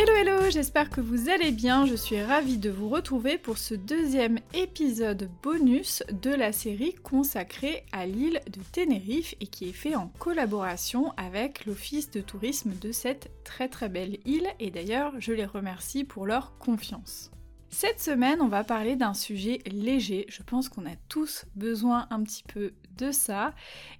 Hello 0.00 0.14
hello, 0.14 0.48
j'espère 0.48 0.90
que 0.90 1.00
vous 1.00 1.28
allez 1.28 1.50
bien. 1.50 1.84
Je 1.84 1.96
suis 1.96 2.22
ravie 2.22 2.56
de 2.56 2.70
vous 2.70 2.88
retrouver 2.88 3.36
pour 3.36 3.58
ce 3.58 3.74
deuxième 3.74 4.38
épisode 4.54 5.28
bonus 5.42 6.04
de 6.12 6.30
la 6.30 6.52
série 6.52 6.94
consacrée 6.94 7.84
à 7.90 8.06
l'île 8.06 8.40
de 8.46 8.60
Tenerife 8.70 9.34
et 9.40 9.48
qui 9.48 9.68
est 9.68 9.72
fait 9.72 9.96
en 9.96 10.06
collaboration 10.20 11.12
avec 11.16 11.66
l'office 11.66 12.12
de 12.12 12.20
tourisme 12.20 12.74
de 12.80 12.92
cette 12.92 13.32
très 13.42 13.68
très 13.68 13.88
belle 13.88 14.18
île 14.24 14.46
et 14.60 14.70
d'ailleurs 14.70 15.14
je 15.18 15.32
les 15.32 15.46
remercie 15.46 16.04
pour 16.04 16.26
leur 16.26 16.56
confiance. 16.58 17.32
Cette 17.68 18.00
semaine, 18.00 18.40
on 18.40 18.46
va 18.46 18.62
parler 18.62 18.94
d'un 18.94 19.14
sujet 19.14 19.58
léger. 19.66 20.26
Je 20.28 20.44
pense 20.44 20.68
qu'on 20.68 20.86
a 20.86 20.94
tous 21.08 21.44
besoin 21.56 22.06
un 22.10 22.22
petit 22.22 22.44
peu 22.44 22.72
de 22.96 23.10
ça. 23.10 23.52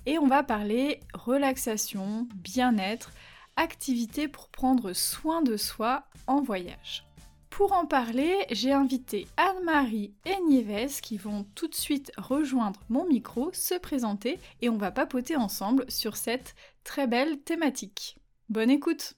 Et 0.06 0.16
on 0.18 0.26
va 0.26 0.42
parler 0.42 1.00
relaxation, 1.12 2.28
bien-être, 2.36 3.10
activités 3.58 4.28
pour 4.28 4.48
prendre 4.48 4.92
soin 4.92 5.42
de 5.42 5.56
soi 5.56 6.04
en 6.26 6.40
voyage. 6.40 7.04
Pour 7.50 7.72
en 7.72 7.86
parler, 7.86 8.46
j'ai 8.50 8.72
invité 8.72 9.26
Anne-Marie 9.36 10.14
et 10.24 10.40
Nieves 10.48 11.00
qui 11.00 11.16
vont 11.16 11.44
tout 11.56 11.66
de 11.66 11.74
suite 11.74 12.12
rejoindre 12.16 12.80
mon 12.88 13.06
micro, 13.06 13.50
se 13.52 13.74
présenter 13.74 14.38
et 14.60 14.68
on 14.68 14.76
va 14.76 14.92
papoter 14.92 15.34
ensemble 15.34 15.84
sur 15.88 16.16
cette 16.16 16.54
très 16.84 17.08
belle 17.08 17.40
thématique. 17.40 18.18
Bonne 18.48 18.70
écoute 18.70 19.14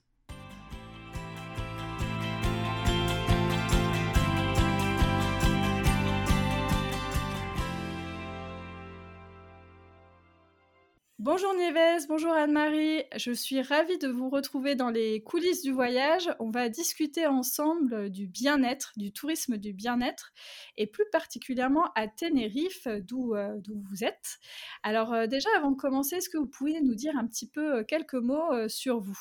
Bonjour 11.23 11.53
Nieves, 11.53 12.07
bonjour 12.07 12.31
Anne-Marie, 12.31 13.03
je 13.15 13.31
suis 13.31 13.61
ravie 13.61 13.99
de 13.99 14.07
vous 14.07 14.31
retrouver 14.31 14.73
dans 14.73 14.89
les 14.89 15.21
coulisses 15.21 15.61
du 15.61 15.71
voyage. 15.71 16.27
On 16.39 16.49
va 16.49 16.67
discuter 16.67 17.27
ensemble 17.27 18.09
du 18.09 18.25
bien-être, 18.25 18.91
du 18.97 19.13
tourisme 19.13 19.57
du 19.57 19.71
bien-être, 19.71 20.33
et 20.77 20.87
plus 20.87 21.05
particulièrement 21.11 21.91
à 21.93 22.07
Tenerife, 22.07 22.87
d'où 23.03 23.35
euh, 23.35 23.61
vous 23.91 24.03
êtes. 24.03 24.39
Alors 24.81 25.13
euh, 25.13 25.27
déjà, 25.27 25.49
avant 25.55 25.69
de 25.69 25.77
commencer, 25.77 26.15
est-ce 26.15 26.27
que 26.27 26.39
vous 26.39 26.47
pouvez 26.47 26.81
nous 26.81 26.95
dire 26.95 27.15
un 27.15 27.27
petit 27.27 27.47
peu 27.47 27.75
euh, 27.75 27.83
quelques 27.83 28.15
mots 28.15 28.67
sur 28.67 28.99
vous? 28.99 29.19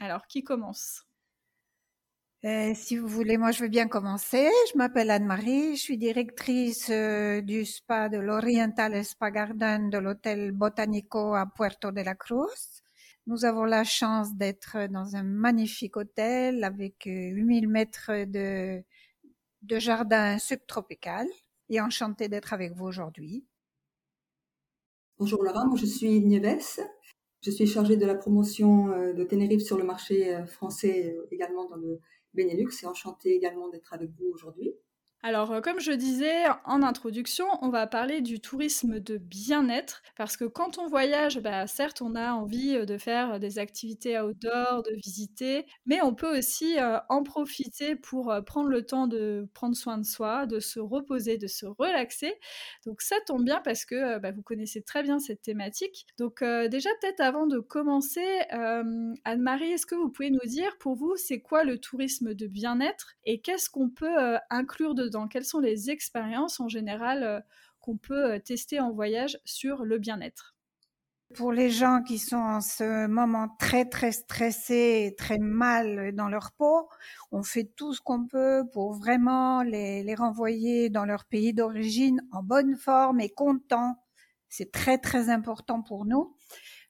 Alors, 0.00 0.26
qui 0.26 0.42
commence? 0.42 1.07
Euh, 2.44 2.72
si 2.72 2.96
vous 2.96 3.08
voulez, 3.08 3.36
moi 3.36 3.50
je 3.50 3.64
veux 3.64 3.68
bien 3.68 3.88
commencer. 3.88 4.48
Je 4.72 4.78
m'appelle 4.78 5.10
Anne-Marie, 5.10 5.74
je 5.74 5.82
suis 5.82 5.98
directrice 5.98 6.88
euh, 6.88 7.40
du 7.40 7.64
spa 7.64 8.08
de 8.08 8.18
l'Oriental 8.18 9.04
Spa 9.04 9.32
Garden 9.32 9.90
de 9.90 9.98
l'hôtel 9.98 10.52
Botanico 10.52 11.34
à 11.34 11.46
Puerto 11.46 11.90
de 11.90 12.00
la 12.00 12.14
Cruz. 12.14 12.82
Nous 13.26 13.44
avons 13.44 13.64
la 13.64 13.82
chance 13.82 14.36
d'être 14.36 14.86
dans 14.88 15.16
un 15.16 15.24
magnifique 15.24 15.96
hôtel 15.96 16.62
avec 16.62 17.06
8000 17.06 17.64
euh, 17.64 17.68
mètres 17.68 18.12
de, 18.26 18.84
de 19.62 19.78
jardin 19.80 20.38
subtropical 20.38 21.26
et 21.68 21.80
enchantée 21.80 22.28
d'être 22.28 22.52
avec 22.52 22.72
vous 22.72 22.86
aujourd'hui. 22.86 23.44
Bonjour 25.18 25.42
Laura, 25.42 25.64
moi 25.64 25.76
je 25.76 25.86
suis 25.86 26.20
Nieves. 26.20 26.78
Je 27.40 27.50
suis 27.50 27.66
chargée 27.66 27.96
de 27.96 28.06
la 28.06 28.14
promotion 28.14 28.86
de 29.12 29.24
Tenerife 29.24 29.62
sur 29.62 29.76
le 29.76 29.84
marché 29.84 30.44
français 30.46 31.16
également 31.30 31.68
dans 31.68 31.76
le 31.76 32.00
Benelux 32.34 32.82
et 32.82 32.86
enchanté 32.86 33.34
également 33.34 33.68
d'être 33.68 33.92
avec 33.92 34.10
vous 34.18 34.26
aujourd'hui. 34.32 34.74
Alors, 35.24 35.50
euh, 35.50 35.60
comme 35.60 35.80
je 35.80 35.90
disais 35.90 36.44
en 36.64 36.80
introduction, 36.80 37.46
on 37.60 37.70
va 37.70 37.88
parler 37.88 38.20
du 38.20 38.40
tourisme 38.40 39.00
de 39.00 39.18
bien-être, 39.18 40.00
parce 40.16 40.36
que 40.36 40.44
quand 40.44 40.78
on 40.78 40.86
voyage, 40.86 41.40
bah, 41.40 41.66
certes, 41.66 42.02
on 42.02 42.14
a 42.14 42.30
envie 42.30 42.76
euh, 42.76 42.84
de 42.84 42.96
faire 42.98 43.40
des 43.40 43.58
activités 43.58 44.20
outdoor, 44.20 44.84
de 44.84 44.94
visiter, 44.94 45.66
mais 45.86 46.00
on 46.02 46.14
peut 46.14 46.38
aussi 46.38 46.78
euh, 46.78 46.98
en 47.08 47.24
profiter 47.24 47.96
pour 47.96 48.32
prendre 48.46 48.68
le 48.68 48.86
temps 48.86 49.08
de 49.08 49.48
prendre 49.54 49.74
soin 49.74 49.98
de 49.98 50.04
soi, 50.04 50.46
de 50.46 50.60
se 50.60 50.78
reposer, 50.78 51.36
de 51.36 51.48
se 51.48 51.66
relaxer. 51.66 52.34
Donc 52.86 53.02
ça 53.02 53.16
tombe 53.26 53.44
bien 53.44 53.60
parce 53.64 53.84
que 53.84 54.18
bah, 54.20 54.30
vous 54.30 54.42
connaissez 54.42 54.82
très 54.82 55.02
bien 55.02 55.18
cette 55.18 55.42
thématique. 55.42 56.06
Donc 56.18 56.42
déjà, 56.42 56.90
peut-être 57.00 57.20
avant 57.20 57.46
de 57.46 57.58
commencer, 57.58 58.24
Anne-Marie, 59.24 59.72
est-ce 59.72 59.86
que 59.86 59.94
vous 59.94 60.10
pouvez 60.10 60.30
nous 60.30 60.46
dire 60.46 60.76
pour 60.78 60.94
vous, 60.94 61.16
c'est 61.16 61.40
quoi 61.40 61.64
le 61.64 61.78
tourisme 61.78 62.34
de 62.34 62.46
bien-être 62.46 63.14
et 63.24 63.40
qu'est-ce 63.40 63.68
qu'on 63.68 63.90
peut 63.90 64.38
inclure 64.50 64.94
de 64.94 65.07
dans 65.08 65.28
Quelles 65.28 65.44
sont 65.44 65.60
les 65.60 65.90
expériences 65.90 66.60
en 66.60 66.68
général 66.68 67.22
euh, 67.22 67.40
qu'on 67.80 67.96
peut 67.96 68.32
euh, 68.32 68.38
tester 68.38 68.80
en 68.80 68.92
voyage 68.92 69.38
sur 69.44 69.84
le 69.84 69.98
bien-être? 69.98 70.54
Pour 71.34 71.52
les 71.52 71.68
gens 71.68 72.02
qui 72.02 72.18
sont 72.18 72.36
en 72.36 72.62
ce 72.62 73.06
moment 73.06 73.48
très 73.58 73.84
très 73.84 74.12
stressés, 74.12 75.14
très 75.18 75.38
mal 75.38 76.14
dans 76.14 76.28
leur 76.28 76.52
peau, 76.52 76.88
on 77.32 77.42
fait 77.42 77.70
tout 77.76 77.92
ce 77.92 78.00
qu'on 78.00 78.26
peut 78.26 78.64
pour 78.72 78.94
vraiment 78.94 79.62
les, 79.62 80.02
les 80.02 80.14
renvoyer 80.14 80.88
dans 80.88 81.04
leur 81.04 81.26
pays 81.26 81.52
d'origine 81.52 82.22
en 82.32 82.42
bonne 82.42 82.76
forme 82.76 83.20
et 83.20 83.28
contents. 83.28 83.96
C'est 84.48 84.72
très 84.72 84.96
très 84.96 85.28
important 85.28 85.82
pour 85.82 86.06
nous. 86.06 86.34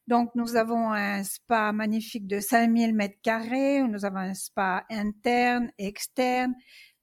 Donc 0.08 0.30
nous 0.34 0.56
avons 0.56 0.90
un 0.90 1.22
spa 1.22 1.70
magnifique 1.72 2.26
de 2.26 2.40
5000 2.40 2.94
mètres 2.94 3.20
carrés, 3.22 3.82
nous 3.82 4.06
avons 4.06 4.16
un 4.16 4.32
spa 4.32 4.86
interne, 4.88 5.70
externe, 5.76 6.54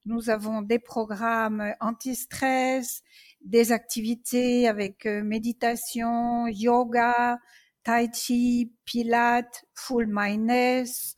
nous 0.06 0.30
avons 0.30 0.62
des 0.62 0.80
programmes 0.80 1.74
anti-stress, 1.80 3.04
des 3.42 3.72
activités 3.72 4.68
avec 4.68 5.06
euh, 5.06 5.24
méditation, 5.24 6.48
yoga, 6.48 7.40
tai 7.84 8.10
chi, 8.14 8.74
pilates, 8.86 9.66
full 9.76 10.08
mindness, 10.10 11.16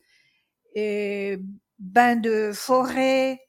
et 0.76 1.38
bain 1.80 2.16
de 2.16 2.52
forêt, 2.54 3.42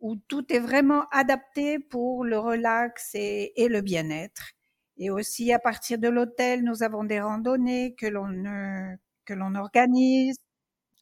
où 0.00 0.16
tout 0.16 0.52
est 0.52 0.60
vraiment 0.60 1.04
adapté 1.12 1.78
pour 1.78 2.24
le 2.24 2.38
relax 2.38 3.14
et, 3.14 3.52
et 3.62 3.68
le 3.68 3.82
bien-être. 3.82 4.52
Et 4.98 5.10
aussi 5.10 5.52
à 5.52 5.58
partir 5.58 5.98
de 5.98 6.08
l'hôtel, 6.08 6.64
nous 6.64 6.82
avons 6.82 7.04
des 7.04 7.20
randonnées 7.20 7.94
que 7.94 8.06
l'on 8.06 8.30
euh, 8.46 8.96
que 9.24 9.34
l'on 9.34 9.54
organise 9.54 10.36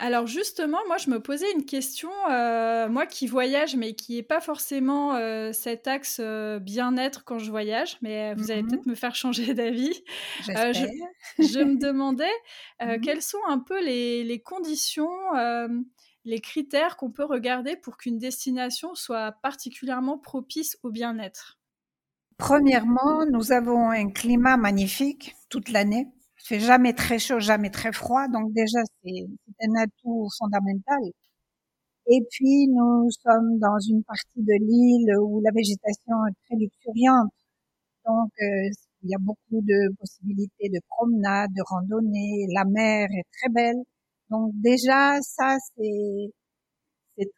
alors 0.00 0.26
justement, 0.26 0.78
moi 0.86 0.96
je 0.96 1.10
me 1.10 1.20
posais 1.20 1.52
une 1.52 1.66
question, 1.66 2.10
euh, 2.30 2.88
moi 2.88 3.04
qui 3.04 3.26
voyage 3.26 3.76
mais 3.76 3.92
qui 3.92 4.16
n'est 4.16 4.22
pas 4.22 4.40
forcément 4.40 5.14
euh, 5.14 5.52
cet 5.52 5.86
axe 5.86 6.20
euh, 6.20 6.58
bien-être 6.58 7.22
quand 7.24 7.38
je 7.38 7.50
voyage, 7.50 7.98
mais 8.00 8.34
vous 8.34 8.50
allez 8.50 8.62
mmh 8.62 8.68
peut-être 8.68 8.86
me 8.86 8.94
faire 8.94 9.14
changer 9.14 9.52
d'avis. 9.52 10.02
Je, 10.46 10.52
je, 11.38 11.60
me 11.62 11.78
demandais 11.78 12.24
mmh 12.80 13.00
quelles 13.02 13.20
sont 13.20 13.44
un 13.46 13.58
peu 13.58 13.84
les, 13.84 14.24
les 14.24 14.40
conditions, 14.40 15.10
les 16.24 16.40
critères 16.40 16.96
qu'on 16.96 17.10
peut 17.10 17.24
regarder 17.24 17.76
pour 17.76 17.98
qu'une 17.98 18.18
destination 18.18 18.94
soit 18.94 19.32
particulièrement 19.42 20.16
propice 20.16 20.78
au 20.82 20.90
bien-être? 20.90 21.58
Premièrement, 22.38 23.26
nous 23.30 23.52
avons 23.52 23.90
un 23.90 24.10
climat 24.10 24.56
magnifique 24.56 25.34
toute 25.50 25.68
l'année. 25.68 26.08
Il 26.40 26.46
fait 26.46 26.60
jamais 26.60 26.92
très 26.92 27.18
chaud, 27.18 27.38
jamais 27.40 27.70
très 27.70 27.92
froid, 27.92 28.26
donc 28.28 28.52
déjà 28.52 28.80
c'est 29.02 29.26
un 29.62 29.74
atout 29.82 30.28
fondamental. 30.38 31.00
Et 32.08 32.20
puis 32.30 32.66
nous 32.68 33.08
sommes 33.10 33.58
dans 33.58 33.78
une 33.88 34.02
partie 34.04 34.42
de 34.42 34.52
l'île 34.66 35.16
où 35.20 35.40
la 35.42 35.50
végétation 35.52 36.16
est 36.26 36.34
très 36.46 36.56
luxuriante, 36.56 37.30
donc 38.06 38.30
euh, 38.42 38.70
il 39.02 39.10
y 39.10 39.14
a 39.14 39.18
beaucoup 39.20 39.60
de 39.62 39.94
possibilités 40.00 40.68
de 40.70 40.80
promenade, 40.88 41.50
de 41.56 41.62
randonnée, 41.68 42.46
la 42.54 42.64
mer 42.66 43.08
est 43.12 43.26
très 43.38 43.50
belle, 43.50 43.82
donc 44.30 44.52
déjà 44.56 45.20
ça 45.22 45.56
c'est 45.76 46.32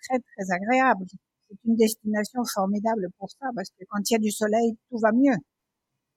très 0.02 0.19
très 0.19 0.54
agréable. 0.54 1.04
C'est 1.49 1.58
une 1.64 1.76
destination 1.76 2.43
formidable 2.54 3.08
pour 3.19 3.31
ça 3.31 3.46
parce 3.54 3.70
que 3.70 3.84
quand 3.88 4.00
il 4.10 4.14
y 4.14 4.16
a 4.16 4.19
du 4.20 4.31
soleil, 4.31 4.72
tout 4.90 4.99
va 4.99 5.12
mieux. 5.12 5.37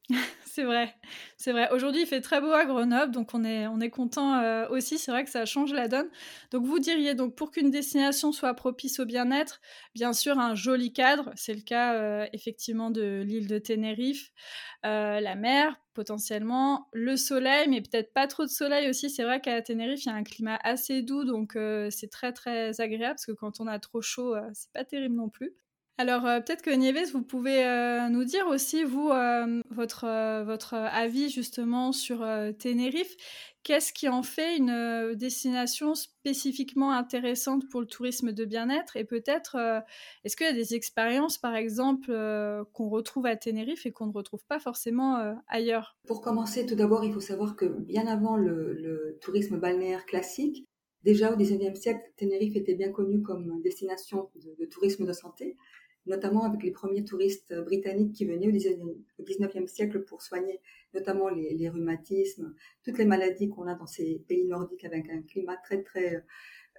c'est 0.45 0.63
vrai, 0.63 0.93
c'est 1.37 1.51
vrai. 1.51 1.69
Aujourd'hui, 1.71 2.01
il 2.01 2.07
fait 2.07 2.21
très 2.21 2.39
beau 2.39 2.51
à 2.51 2.65
Grenoble, 2.65 3.11
donc 3.11 3.33
on 3.33 3.43
est, 3.43 3.65
on 3.67 3.79
est 3.79 3.89
content 3.89 4.35
euh, 4.39 4.67
aussi. 4.69 4.99
C'est 4.99 5.09
vrai 5.11 5.23
que 5.23 5.31
ça 5.31 5.45
change 5.45 5.73
la 5.73 5.87
donne. 5.87 6.09
Donc 6.51 6.65
vous 6.65 6.77
diriez 6.79 7.15
donc 7.15 7.35
pour 7.35 7.49
qu'une 7.51 7.71
destination 7.71 8.31
soit 8.31 8.53
propice 8.53 8.99
au 8.99 9.05
bien-être, 9.05 9.61
bien 9.95 10.13
sûr 10.13 10.37
un 10.39 10.53
joli 10.53 10.93
cadre. 10.93 11.31
C'est 11.35 11.55
le 11.55 11.61
cas 11.61 11.95
euh, 11.95 12.27
effectivement 12.33 12.91
de 12.91 13.23
l'île 13.25 13.47
de 13.47 13.57
Tenerife, 13.57 14.31
euh, 14.85 15.19
la 15.19 15.35
mer 15.35 15.75
potentiellement, 15.95 16.87
le 16.93 17.15
soleil, 17.17 17.69
mais 17.69 17.81
peut-être 17.81 18.13
pas 18.13 18.27
trop 18.27 18.43
de 18.43 18.49
soleil 18.49 18.89
aussi. 18.89 19.09
C'est 19.09 19.23
vrai 19.23 19.39
qu'à 19.41 19.61
Tenerife, 19.61 20.03
il 20.05 20.09
y 20.09 20.11
a 20.11 20.15
un 20.15 20.23
climat 20.23 20.59
assez 20.63 21.01
doux, 21.01 21.23
donc 21.23 21.57
c'est 21.89 22.11
très 22.11 22.33
très 22.33 22.81
agréable 22.81 23.15
parce 23.15 23.25
que 23.25 23.31
quand 23.31 23.61
on 23.61 23.67
a 23.67 23.79
trop 23.79 24.01
chaud, 24.01 24.35
c'est 24.53 24.71
pas 24.73 24.83
terrible 24.83 25.15
non 25.15 25.29
plus. 25.29 25.55
Alors 25.97 26.25
euh, 26.25 26.41
peut-être 26.41 26.61
que 26.61 26.71
Nieves, 26.71 27.11
vous 27.13 27.21
pouvez 27.21 27.65
euh, 27.65 28.09
nous 28.09 28.25
dire 28.25 28.47
aussi, 28.47 28.83
vous, 28.83 29.11
euh, 29.11 29.61
votre, 29.69 30.43
votre 30.43 30.73
avis 30.73 31.29
justement 31.29 31.93
sur 31.93 32.19
Tenerife. 32.59 33.15
Qu'est-ce 33.63 33.93
qui 33.93 34.09
en 34.09 34.21
fait 34.21 34.57
une 34.57 35.15
destination 35.15 35.95
spécifiquement 35.95 36.91
intéressante 36.91 37.67
pour 37.69 37.79
le 37.79 37.87
tourisme 37.87 38.31
de 38.31 38.45
bien-être? 38.45 38.95
Et 38.95 39.05
peut-être, 39.05 39.57
est-ce 40.23 40.35
qu'il 40.35 40.45
y 40.45 40.49
a 40.49 40.53
des 40.53 40.75
expériences, 40.75 41.39
par 41.39 41.55
exemple, 41.55 42.13
qu'on 42.73 42.89
retrouve 42.89 43.25
à 43.25 43.35
Tenerife 43.35 43.87
et 43.87 43.91
qu'on 43.91 44.05
ne 44.05 44.13
retrouve 44.13 44.45
pas 44.47 44.59
forcément 44.59 45.35
ailleurs? 45.47 45.97
Pour 46.05 46.21
commencer, 46.21 46.67
tout 46.67 46.75
d'abord, 46.75 47.05
il 47.05 47.11
faut 47.11 47.19
savoir 47.19 47.55
que 47.55 47.65
bien 47.65 48.05
avant 48.05 48.37
le, 48.37 49.17
tourisme 49.19 49.57
balnéaire 49.57 50.05
classique, 50.05 50.67
déjà 51.01 51.33
au 51.33 51.35
XIXe 51.35 51.79
siècle, 51.79 52.03
Tenerife 52.17 52.55
était 52.55 52.75
bien 52.75 52.91
connue 52.91 53.23
comme 53.23 53.63
destination 53.63 54.29
de 54.59 54.65
tourisme 54.65 55.07
de 55.07 55.13
santé 55.13 55.57
notamment 56.05 56.43
avec 56.43 56.63
les 56.63 56.71
premiers 56.71 57.03
touristes 57.03 57.53
britanniques 57.53 58.13
qui 58.13 58.25
venaient 58.25 58.47
au 58.47 59.23
19e 59.23 59.67
siècle 59.67 60.03
pour 60.03 60.21
soigner 60.21 60.59
notamment 60.93 61.29
les, 61.29 61.69
rhumatismes, 61.69 62.55
toutes 62.83 62.97
les 62.97 63.05
maladies 63.05 63.49
qu'on 63.49 63.67
a 63.67 63.75
dans 63.75 63.85
ces 63.85 64.23
pays 64.27 64.45
nordiques 64.45 64.85
avec 64.85 65.09
un 65.09 65.21
climat 65.21 65.57
très 65.57 65.83
très 65.83 66.23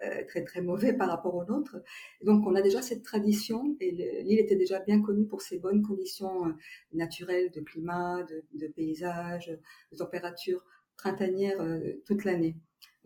euh, 0.05 0.25
très 0.29 0.45
très 0.45 0.61
mauvais 0.61 0.93
par 0.93 1.09
rapport 1.09 1.35
au 1.35 1.45
nôtre. 1.45 1.77
Donc 2.23 2.47
on 2.47 2.55
a 2.55 2.61
déjà 2.61 2.83
cette 2.83 3.03
tradition 3.03 3.77
et 3.81 3.91
l'île 3.93 4.41
était 4.41 4.57
déjà 4.57 4.79
bien 4.81 5.01
connue 5.01 5.27
pour 5.27 5.41
ses 5.41 5.59
bonnes 5.59 5.83
conditions 5.83 6.49
euh, 6.49 6.53
naturelles 6.93 7.51
de 7.51 7.61
climat, 7.61 8.27
de 8.53 8.67
paysage, 8.69 9.51
de 9.93 9.97
température 9.97 10.63
printanière 10.97 11.61
euh, 11.61 12.03
toute 12.07 12.25
l'année. 12.25 12.57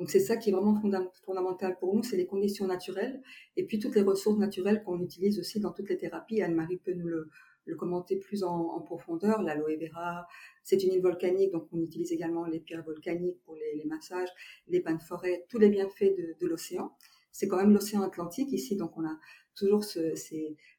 Donc 0.01 0.09
c'est 0.09 0.21
ça 0.21 0.39
qui 0.39 0.49
est 0.49 0.53
vraiment 0.55 0.81
fondamental 1.27 1.77
pour 1.79 1.95
nous, 1.95 2.03
c'est 2.03 2.17
les 2.17 2.27
conditions 2.27 2.67
naturelles 2.67 3.21
et 3.59 3.67
puis 3.67 3.79
toutes 3.79 3.95
les 3.95 4.01
ressources 4.01 4.39
naturelles 4.39 4.83
qu'on 4.83 4.99
utilise 4.99 5.39
aussi 5.39 5.61
dans 5.61 5.73
toutes 5.73 5.91
les 5.91 5.99
thérapies. 5.99 6.41
Anne-Marie 6.41 6.79
peut 6.79 6.95
nous 6.95 7.07
le, 7.07 7.29
commenter 7.77 8.17
plus 8.17 8.43
en, 8.43 8.81
profondeur. 8.81 9.43
L'aloe 9.43 9.77
vera, 9.79 10.27
c'est 10.65 10.83
une 10.83 10.95
île 10.95 11.03
volcanique, 11.03 11.53
donc 11.53 11.69
on 11.71 11.81
utilise 11.83 12.13
également 12.13 12.47
les 12.47 12.61
pierres 12.61 12.83
volcaniques 12.83 13.43
pour 13.45 13.55
les, 13.57 13.85
massages, 13.85 14.31
les 14.69 14.81
bains 14.81 14.95
de 14.95 15.03
forêt, 15.03 15.45
tous 15.51 15.59
les 15.59 15.69
bienfaits 15.69 16.17
de, 16.41 16.47
l'océan. 16.47 16.97
C'est 17.31 17.47
quand 17.47 17.59
même 17.59 17.75
l'océan 17.75 18.01
Atlantique 18.01 18.51
ici, 18.53 18.77
donc 18.77 18.97
on 18.97 19.05
a 19.05 19.19
toujours 19.55 19.85
ce, 19.85 20.15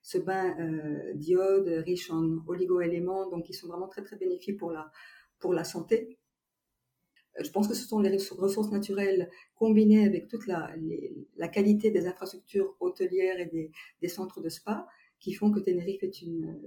ce 0.01 0.17
bain 0.17 0.57
euh, 0.59 1.13
d'iode 1.13 1.67
riche 1.85 2.09
en 2.09 2.39
oligo-éléments, 2.47 3.29
donc 3.29 3.45
qui 3.45 3.53
sont 3.53 3.67
vraiment 3.67 3.87
très 3.87 4.01
très 4.01 4.15
bénéfiques 4.15 4.57
pour 4.57 4.71
la, 4.71 4.91
pour 5.39 5.53
la 5.53 5.63
santé. 5.63 6.17
Je 7.39 7.49
pense 7.49 7.67
que 7.67 7.73
ce 7.73 7.87
sont 7.87 7.99
les 7.99 8.09
ressources 8.09 8.71
naturelles 8.71 9.29
combinées 9.55 10.05
avec 10.05 10.27
toute 10.27 10.47
la, 10.47 10.69
qualité 11.47 11.91
des 11.91 12.07
infrastructures 12.07 12.75
hôtelières 12.79 13.39
et 13.39 13.71
des, 14.01 14.07
centres 14.07 14.41
de 14.41 14.49
spa 14.49 14.87
qui 15.19 15.33
font 15.33 15.51
que 15.51 15.59
Tenerife 15.59 16.03
est 16.03 16.21
une, 16.21 16.57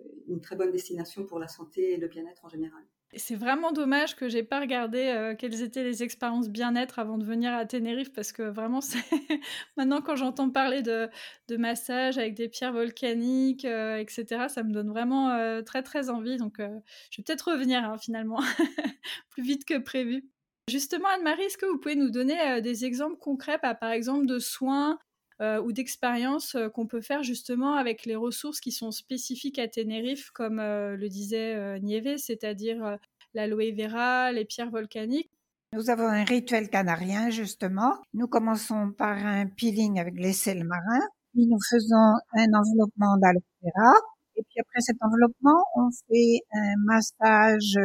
très 0.40 0.56
bonne 0.56 0.70
destination 0.70 1.24
pour 1.24 1.38
la 1.38 1.48
santé 1.48 1.92
et 1.92 1.96
le 1.96 2.08
bien-être 2.08 2.44
en 2.44 2.48
général. 2.48 2.82
C'est 3.16 3.36
vraiment 3.36 3.70
dommage 3.70 4.16
que 4.16 4.28
j'ai 4.28 4.42
pas 4.42 4.58
regardé 4.58 4.98
euh, 4.98 5.36
quelles 5.36 5.62
étaient 5.62 5.84
les 5.84 6.02
expériences 6.02 6.48
bien-être 6.48 6.98
avant 6.98 7.16
de 7.16 7.24
venir 7.24 7.52
à 7.52 7.64
Tenerife 7.64 8.12
parce 8.12 8.32
que 8.32 8.42
vraiment 8.42 8.80
maintenant 9.76 10.00
quand 10.00 10.16
j'entends 10.16 10.50
parler 10.50 10.82
de, 10.82 11.08
de 11.46 11.56
massage 11.56 12.18
avec 12.18 12.34
des 12.34 12.48
pierres 12.48 12.72
volcaniques 12.72 13.66
euh, 13.66 13.98
etc 13.98 14.46
ça 14.48 14.64
me 14.64 14.72
donne 14.72 14.88
vraiment 14.88 15.30
euh, 15.30 15.62
très 15.62 15.84
très 15.84 16.10
envie 16.10 16.38
donc 16.38 16.56
je 16.58 16.64
vais 16.64 17.22
peut-être 17.24 17.52
revenir 17.52 17.84
hein, 17.84 17.98
finalement 17.98 18.40
plus 19.30 19.44
vite 19.44 19.64
que 19.64 19.78
prévu. 19.78 20.33
Justement, 20.68 21.08
Anne-Marie, 21.14 21.42
est-ce 21.42 21.58
que 21.58 21.66
vous 21.66 21.78
pouvez 21.78 21.94
nous 21.94 22.10
donner 22.10 22.40
euh, 22.40 22.60
des 22.62 22.86
exemples 22.86 23.18
concrets, 23.18 23.58
bah, 23.62 23.74
par 23.74 23.90
exemple, 23.90 24.24
de 24.24 24.38
soins 24.38 24.98
euh, 25.42 25.60
ou 25.60 25.72
d'expériences 25.72 26.54
euh, 26.54 26.70
qu'on 26.70 26.86
peut 26.86 27.02
faire 27.02 27.22
justement 27.22 27.74
avec 27.74 28.06
les 28.06 28.16
ressources 28.16 28.60
qui 28.60 28.72
sont 28.72 28.90
spécifiques 28.90 29.58
à 29.58 29.68
Tenerife, 29.68 30.30
comme 30.30 30.56
le 30.56 31.08
disait 31.08 31.78
Nieve, 31.80 32.16
c'est-à-dire 32.16 32.98
l'aloe 33.34 33.74
vera, 33.76 34.32
les 34.32 34.46
pierres 34.46 34.70
volcaniques? 34.70 35.30
Nous 35.74 35.90
avons 35.90 36.06
un 36.06 36.24
rituel 36.24 36.70
canarien, 36.70 37.30
justement. 37.30 37.96
Nous 38.14 38.28
commençons 38.28 38.92
par 38.92 39.18
un 39.18 39.46
peeling 39.46 40.00
avec 40.00 40.14
les 40.16 40.32
sels 40.32 40.64
marins, 40.64 41.06
puis 41.34 41.46
nous 41.46 41.58
faisons 41.68 42.14
un 42.32 42.54
enveloppement 42.54 43.18
d'aloe 43.18 43.42
vera, 43.62 43.92
et 44.36 44.42
puis 44.42 44.60
après 44.60 44.80
cet 44.80 44.96
enveloppement, 45.02 45.62
on 45.76 45.90
fait 46.08 46.40
un 46.52 46.74
massage 46.84 47.76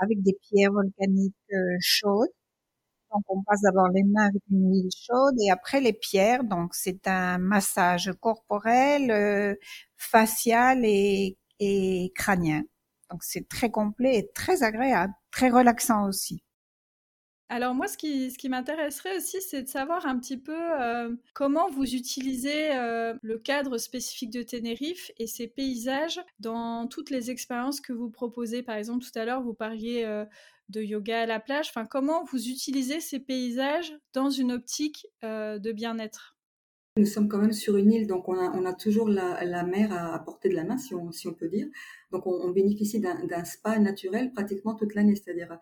avec 0.00 0.22
des 0.22 0.36
pierres 0.42 0.72
volcaniques 0.72 1.36
euh, 1.54 1.76
chaudes. 1.80 2.30
Donc 3.12 3.24
on 3.28 3.42
passe 3.44 3.60
d'abord 3.62 3.88
les 3.88 4.04
mains 4.04 4.26
avec 4.28 4.42
une 4.50 4.70
huile 4.72 4.90
chaude 4.96 5.34
et 5.44 5.50
après 5.50 5.80
les 5.80 5.92
pierres. 5.92 6.44
Donc 6.44 6.74
c'est 6.74 7.06
un 7.08 7.38
massage 7.38 8.12
corporel, 8.20 9.10
euh, 9.10 9.54
facial 9.96 10.84
et, 10.84 11.36
et 11.60 12.12
crânien. 12.14 12.62
Donc 13.10 13.24
c'est 13.24 13.48
très 13.48 13.70
complet 13.70 14.16
et 14.18 14.30
très 14.34 14.62
agréable, 14.62 15.12
très 15.32 15.50
relaxant 15.50 16.06
aussi. 16.08 16.42
Alors 17.52 17.74
moi, 17.74 17.88
ce 17.88 17.98
qui, 17.98 18.48
m'intéresserait 18.48 19.16
aussi, 19.16 19.38
c'est 19.42 19.62
de 19.62 19.68
savoir 19.68 20.06
un 20.06 20.16
petit 20.20 20.36
peu 20.36 20.56
euh, 20.56 21.12
comment 21.34 21.68
vous 21.68 21.96
utilisez 21.96 22.70
euh, 22.76 23.14
le 23.22 23.38
cadre 23.38 23.76
spécifique 23.76 24.30
de 24.30 24.44
Tenerife 24.44 25.10
et 25.18 25.26
ses 25.26 25.48
paysages 25.48 26.20
dans 26.38 26.86
toutes 26.86 27.10
les 27.10 27.32
expériences 27.32 27.80
que 27.80 27.92
vous 27.92 28.08
proposez. 28.08 28.62
Par 28.62 28.76
exemple, 28.76 29.04
tout 29.04 29.18
à 29.18 29.24
l'heure, 29.24 29.42
vous 29.42 29.52
parliez 29.52 30.04
euh, 30.04 30.24
de 30.68 30.80
yoga 30.80 31.22
à 31.22 31.26
la 31.26 31.40
plage. 31.40 31.70
Enfin, 31.70 31.86
comment 31.86 32.22
vous 32.22 32.48
utilisez 32.48 33.00
ces 33.00 33.18
paysages 33.18 33.98
dans 34.12 34.30
une 34.30 34.52
optique 34.52 35.08
de 35.24 35.72
bien-être? 35.72 36.36
Nous 36.96 37.06
sommes 37.06 37.28
quand 37.28 37.38
même 37.38 37.52
sur 37.52 37.76
une 37.76 37.92
île, 37.92 38.06
donc 38.06 38.28
on 38.28 38.64
a, 38.64 38.72
toujours 38.74 39.08
la, 39.08 39.64
mer 39.64 39.92
à, 39.92 40.18
portée 40.20 40.48
de 40.48 40.54
la 40.54 40.64
main, 40.64 40.78
si 40.78 40.94
on, 40.94 41.34
peut 41.34 41.48
dire. 41.48 41.66
Donc 42.12 42.26
on, 42.26 42.32
on 42.32 42.50
bénéficie 42.50 43.00
d'un 43.00 43.44
spa 43.44 43.78
naturel 43.78 44.32
pratiquement 44.32 44.74
toute 44.74 44.94
l'année, 44.94 45.16
c'est-à-dire 45.16 45.58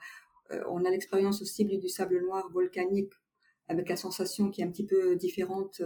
on 0.68 0.84
a 0.84 0.90
l'expérience 0.90 1.42
aussi 1.42 1.64
du 1.64 1.88
sable 1.88 2.20
noir 2.20 2.50
volcanique 2.50 3.12
avec 3.68 3.88
la 3.88 3.96
sensation 3.96 4.50
qui 4.50 4.62
est 4.62 4.64
un 4.64 4.70
petit 4.70 4.86
peu 4.86 5.14
différente 5.16 5.82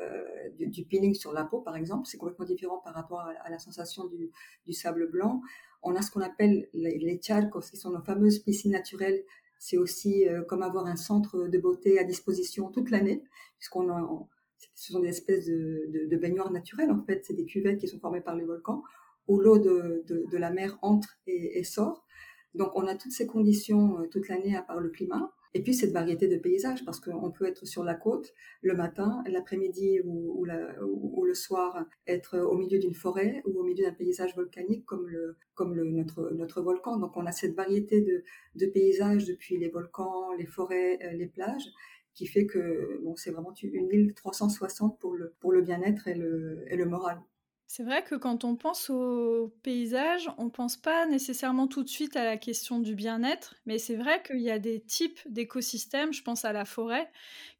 euh, 0.00 0.48
du, 0.58 0.84
peeling 0.84 1.14
sur 1.14 1.32
la 1.32 1.44
peau, 1.44 1.60
par 1.60 1.76
exemple. 1.76 2.06
C'est 2.06 2.18
complètement 2.18 2.44
différent 2.44 2.78
par 2.78 2.94
rapport 2.94 3.20
à, 3.20 3.50
la 3.50 3.58
sensation 3.58 4.04
du, 4.06 4.72
sable 4.72 5.10
blanc. 5.10 5.40
On 5.82 5.94
a 5.94 6.02
ce 6.02 6.10
qu'on 6.10 6.20
appelle 6.20 6.68
les, 6.72 7.20
charcos, 7.22 7.70
qui 7.70 7.76
sont 7.76 7.90
nos 7.90 8.02
fameuses 8.02 8.40
piscines 8.40 8.72
naturelles. 8.72 9.22
C'est 9.58 9.76
aussi 9.76 10.28
euh, 10.28 10.42
comme 10.42 10.62
avoir 10.62 10.86
un 10.86 10.96
centre 10.96 11.46
de 11.46 11.58
beauté 11.58 11.98
à 11.98 12.04
disposition 12.04 12.70
toute 12.70 12.90
l'année, 12.90 13.22
puisqu'on 13.58 14.26
ce 14.74 14.92
sont 14.92 15.00
des 15.00 15.08
espèces 15.08 15.46
de, 15.46 16.16
baignoires 16.16 16.50
naturelles, 16.50 16.90
en 16.90 17.02
fait. 17.04 17.24
C'est 17.24 17.34
des 17.34 17.46
cuvettes 17.46 17.78
qui 17.78 17.88
sont 17.88 18.00
formées 18.00 18.20
par 18.20 18.34
les 18.34 18.44
volcans, 18.44 18.82
où 19.28 19.38
l'eau 19.38 19.58
de, 19.58 20.36
la 20.36 20.50
mer 20.50 20.78
entre 20.82 21.18
et 21.26 21.62
sort. 21.62 22.04
Donc 22.54 22.70
on 22.74 22.86
a 22.86 22.94
toutes 22.94 23.12
ces 23.12 23.26
conditions 23.26 23.98
euh, 24.00 24.06
toute 24.08 24.28
l'année 24.28 24.56
à 24.56 24.62
part 24.62 24.80
le 24.80 24.90
climat. 24.90 25.32
Et 25.54 25.62
puis 25.62 25.74
cette 25.74 25.92
variété 25.92 26.28
de 26.28 26.36
paysages, 26.36 26.84
parce 26.84 26.98
qu'on 26.98 27.30
peut 27.30 27.46
être 27.46 27.66
sur 27.66 27.84
la 27.84 27.94
côte 27.94 28.32
le 28.62 28.74
matin, 28.74 29.22
l'après-midi 29.26 30.00
ou, 30.02 30.44
le 30.46 31.34
soir, 31.34 31.84
être 32.06 32.38
au 32.38 32.56
milieu 32.56 32.78
d'une 32.78 32.94
forêt 32.94 33.42
ou 33.46 33.60
au 33.60 33.62
milieu 33.62 33.84
d'un 33.84 33.92
paysage 33.92 34.34
volcanique 34.34 34.86
comme, 34.86 35.08
le, 35.08 35.36
comme 35.54 35.74
le, 35.74 35.84
notre, 35.84 36.30
notre 36.32 36.62
volcan. 36.62 36.96
Donc 36.96 37.16
on 37.16 37.26
a 37.26 37.32
cette 37.32 37.54
variété 37.54 38.00
de, 38.00 38.24
de 38.54 38.66
paysages 38.66 39.26
depuis 39.26 39.58
les 39.58 39.68
volcans, 39.68 40.32
les 40.38 40.46
forêts, 40.46 40.98
euh, 41.04 41.12
les 41.12 41.26
plages, 41.26 41.68
qui 42.14 42.26
fait 42.26 42.46
que 42.46 43.00
bon, 43.02 43.14
c'est 43.16 43.30
vraiment 43.30 43.52
une 43.62 43.88
île 43.92 44.14
360 44.14 44.98
pour 44.98 45.14
le, 45.14 45.34
pour 45.40 45.52
le 45.52 45.60
bien-être 45.60 46.08
et 46.08 46.14
le, 46.14 46.64
et 46.68 46.76
le 46.76 46.86
moral. 46.86 47.20
C'est 47.74 47.84
vrai 47.84 48.04
que 48.04 48.16
quand 48.16 48.44
on 48.44 48.54
pense 48.54 48.90
au 48.90 49.50
paysage, 49.62 50.28
on 50.36 50.44
ne 50.44 50.50
pense 50.50 50.76
pas 50.76 51.06
nécessairement 51.06 51.66
tout 51.66 51.82
de 51.82 51.88
suite 51.88 52.16
à 52.16 52.24
la 52.26 52.36
question 52.36 52.80
du 52.80 52.94
bien-être, 52.94 53.54
mais 53.64 53.78
c'est 53.78 53.96
vrai 53.96 54.22
qu'il 54.22 54.42
y 54.42 54.50
a 54.50 54.58
des 54.58 54.82
types 54.82 55.20
d'écosystèmes, 55.24 56.12
je 56.12 56.22
pense 56.22 56.44
à 56.44 56.52
la 56.52 56.66
forêt, 56.66 57.10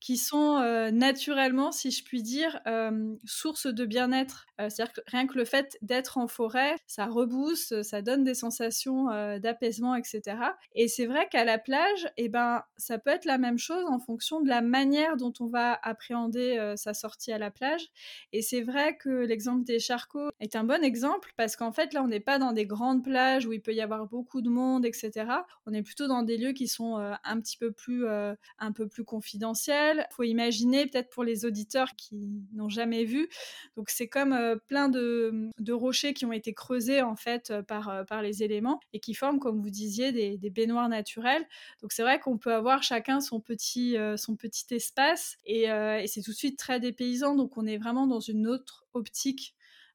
qui 0.01 0.19
sont 0.19 0.59
euh, 0.59 0.91
naturellement, 0.91 1.73
si 1.73 1.91
je 1.91 2.05
puis 2.05 2.23
dire, 2.23 2.61
euh, 2.67 3.15
source 3.25 3.67
de 3.67 3.87
bien-être. 3.87 4.45
Euh, 4.61 4.69
c'est-à-dire 4.69 4.93
que 4.93 5.01
rien 5.07 5.27
que 5.27 5.39
le 5.39 5.47
fait 5.47 5.79
d'être 5.81 6.19
en 6.19 6.27
forêt, 6.29 6.77
ça 6.87 7.07
rebooste, 7.07 7.83
ça 7.83 8.03
donne 8.03 8.23
des 8.23 8.35
sensations 8.35 9.07
d'apaisement, 9.39 9.95
etc. 9.95 10.37
Et 10.75 10.89
c'est 10.89 11.07
vrai 11.07 11.27
qu'à 11.31 11.47
la 11.47 11.57
plage, 11.57 12.07
eh 12.19 12.29
ben, 12.29 12.63
ça 12.77 12.99
peut 12.99 13.11
être 13.11 13.25
la 13.25 13.39
même 13.39 13.57
chose 13.57 13.87
en 13.87 13.99
fonction 13.99 14.43
de 14.43 14.49
la 14.51 14.61
manière 14.61 15.17
dont 15.17 15.33
on 15.41 15.47
va 15.47 15.79
appréhender 15.83 16.75
sa 16.77 16.93
sortie 16.93 17.33
à 17.33 17.39
la 17.39 17.51
plage. 17.51 17.89
Et 18.35 18.43
c'est 18.43 18.61
vrai 18.61 18.99
que 18.99 19.09
l'exemple 19.09 19.65
des 19.65 19.79
chars 19.79 20.02
Est 20.41 20.57
un 20.57 20.65
bon 20.65 20.83
exemple 20.83 21.33
parce 21.37 21.57
qu'en 21.57 21.73
fait, 21.73 21.93
là, 21.93 22.03
on 22.03 22.09
n'est 22.09 22.21
pas 22.21 22.39
dans 22.39 22.53
des 22.53 22.67
grandes 22.67 23.05
plages 23.05 23.47
où 23.47 23.53
il 23.53 23.61
peut 23.61 23.75
y 23.75 23.81
avoir 23.81 24.07
beaucoup 24.07 24.43
de 24.43 24.49
monde, 24.49 24.85
etc. 24.85 25.27
On 25.67 25.73
est 25.73 25.83
plutôt 25.83 26.07
dans 26.07 26.23
des 26.23 26.37
lieux 26.37 26.53
qui 26.53 26.69
sont 26.69 26.97
un 26.97 27.41
petit 27.41 27.57
peu 27.57 27.73
plus, 27.73 28.07
un 28.07 28.73
peu 28.75 28.89
plus 28.89 29.05
confidentiels. 29.05 30.07
Faut 30.11 30.23
imaginer, 30.23 30.87
peut-être 30.87 31.11
pour 31.11 31.25
les 31.25 31.45
auditeurs 31.45 31.95
qui 31.97 32.17
n'ont 32.55 32.69
jamais 32.69 33.05
vu, 33.05 33.29
donc 33.77 33.91
c'est 33.91 34.09
comme 34.09 34.59
plein 34.69 34.89
de, 34.89 35.51
de, 35.59 35.73
rochers 35.73 36.15
qui 36.15 36.25
ont 36.25 36.33
été 36.33 36.53
creusés 36.55 37.03
en 37.03 37.17
fait 37.17 37.53
par, 37.69 38.05
par 38.07 38.23
les 38.23 38.43
éléments 38.43 38.81
et 38.93 39.01
qui 39.01 39.15
forment, 39.15 39.39
comme 39.39 39.61
vous 39.61 39.71
disiez, 39.71 40.13
des, 40.13 40.37
des 40.37 40.51
baignoires 40.51 40.89
naturelles. 40.89 41.47
Donc 41.81 41.93
c'est 41.93 42.03
vrai 42.03 42.21
qu'on 42.21 42.39
peut 42.39 42.53
avoir 42.53 42.83
chacun 42.83 43.21
son 43.21 43.41
petit, 43.41 43.97
son 44.17 44.37
petit 44.37 44.75
espace 44.75 45.39
et 45.47 45.67
c'est 46.07 46.23
tout 46.23 46.33
de 46.33 46.37
suite 46.37 46.59
très 46.59 46.81
dépaysant. 46.81 47.35
Donc 47.35 47.57
on 47.57 47.67
est 47.67 47.79
vraiment 47.79 48.07
dans 48.07 48.21
une 48.21 48.47
autre 48.47 48.85
optique 48.95 49.55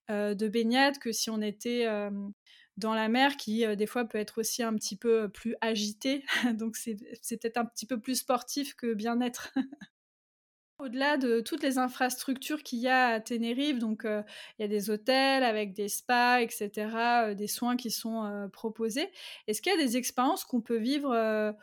de 0.09 0.47
baignade 0.47 0.99
que 0.99 1.11
si 1.11 1.29
on 1.29 1.41
était 1.41 1.85
dans 2.77 2.93
la 2.93 3.09
mer 3.09 3.37
qui 3.37 3.65
des 3.75 3.87
fois 3.87 4.05
peut 4.05 4.17
être 4.17 4.39
aussi 4.39 4.63
un 4.63 4.75
petit 4.75 4.95
peu 4.95 5.29
plus 5.29 5.55
agitée. 5.61 6.23
Donc 6.53 6.75
c'est 6.77 6.95
peut-être 7.39 7.57
un 7.57 7.65
petit 7.65 7.85
peu 7.85 7.99
plus 7.99 8.15
sportif 8.15 8.75
que 8.75 8.93
bien-être. 8.93 9.53
Au-delà 10.79 11.17
de 11.17 11.39
toutes 11.39 11.63
les 11.63 11.79
infrastructures 11.79 12.61
qu'il 12.61 12.77
y 12.77 12.87
a 12.87 13.07
à 13.07 13.19
Tenerife, 13.19 13.79
donc 13.79 14.03
il 14.05 14.61
y 14.61 14.63
a 14.63 14.67
des 14.67 14.91
hôtels 14.91 15.43
avec 15.43 15.73
des 15.73 15.89
spas, 15.89 16.39
etc., 16.39 17.33
des 17.35 17.47
soins 17.47 17.77
qui 17.77 17.89
sont 17.89 18.47
proposés. 18.53 19.09
Est-ce 19.47 19.63
qu'il 19.63 19.71
y 19.71 19.75
a 19.75 19.83
des 19.83 19.97
expériences 19.97 20.45
qu'on 20.45 20.61
peut 20.61 20.77
vivre 20.77 21.55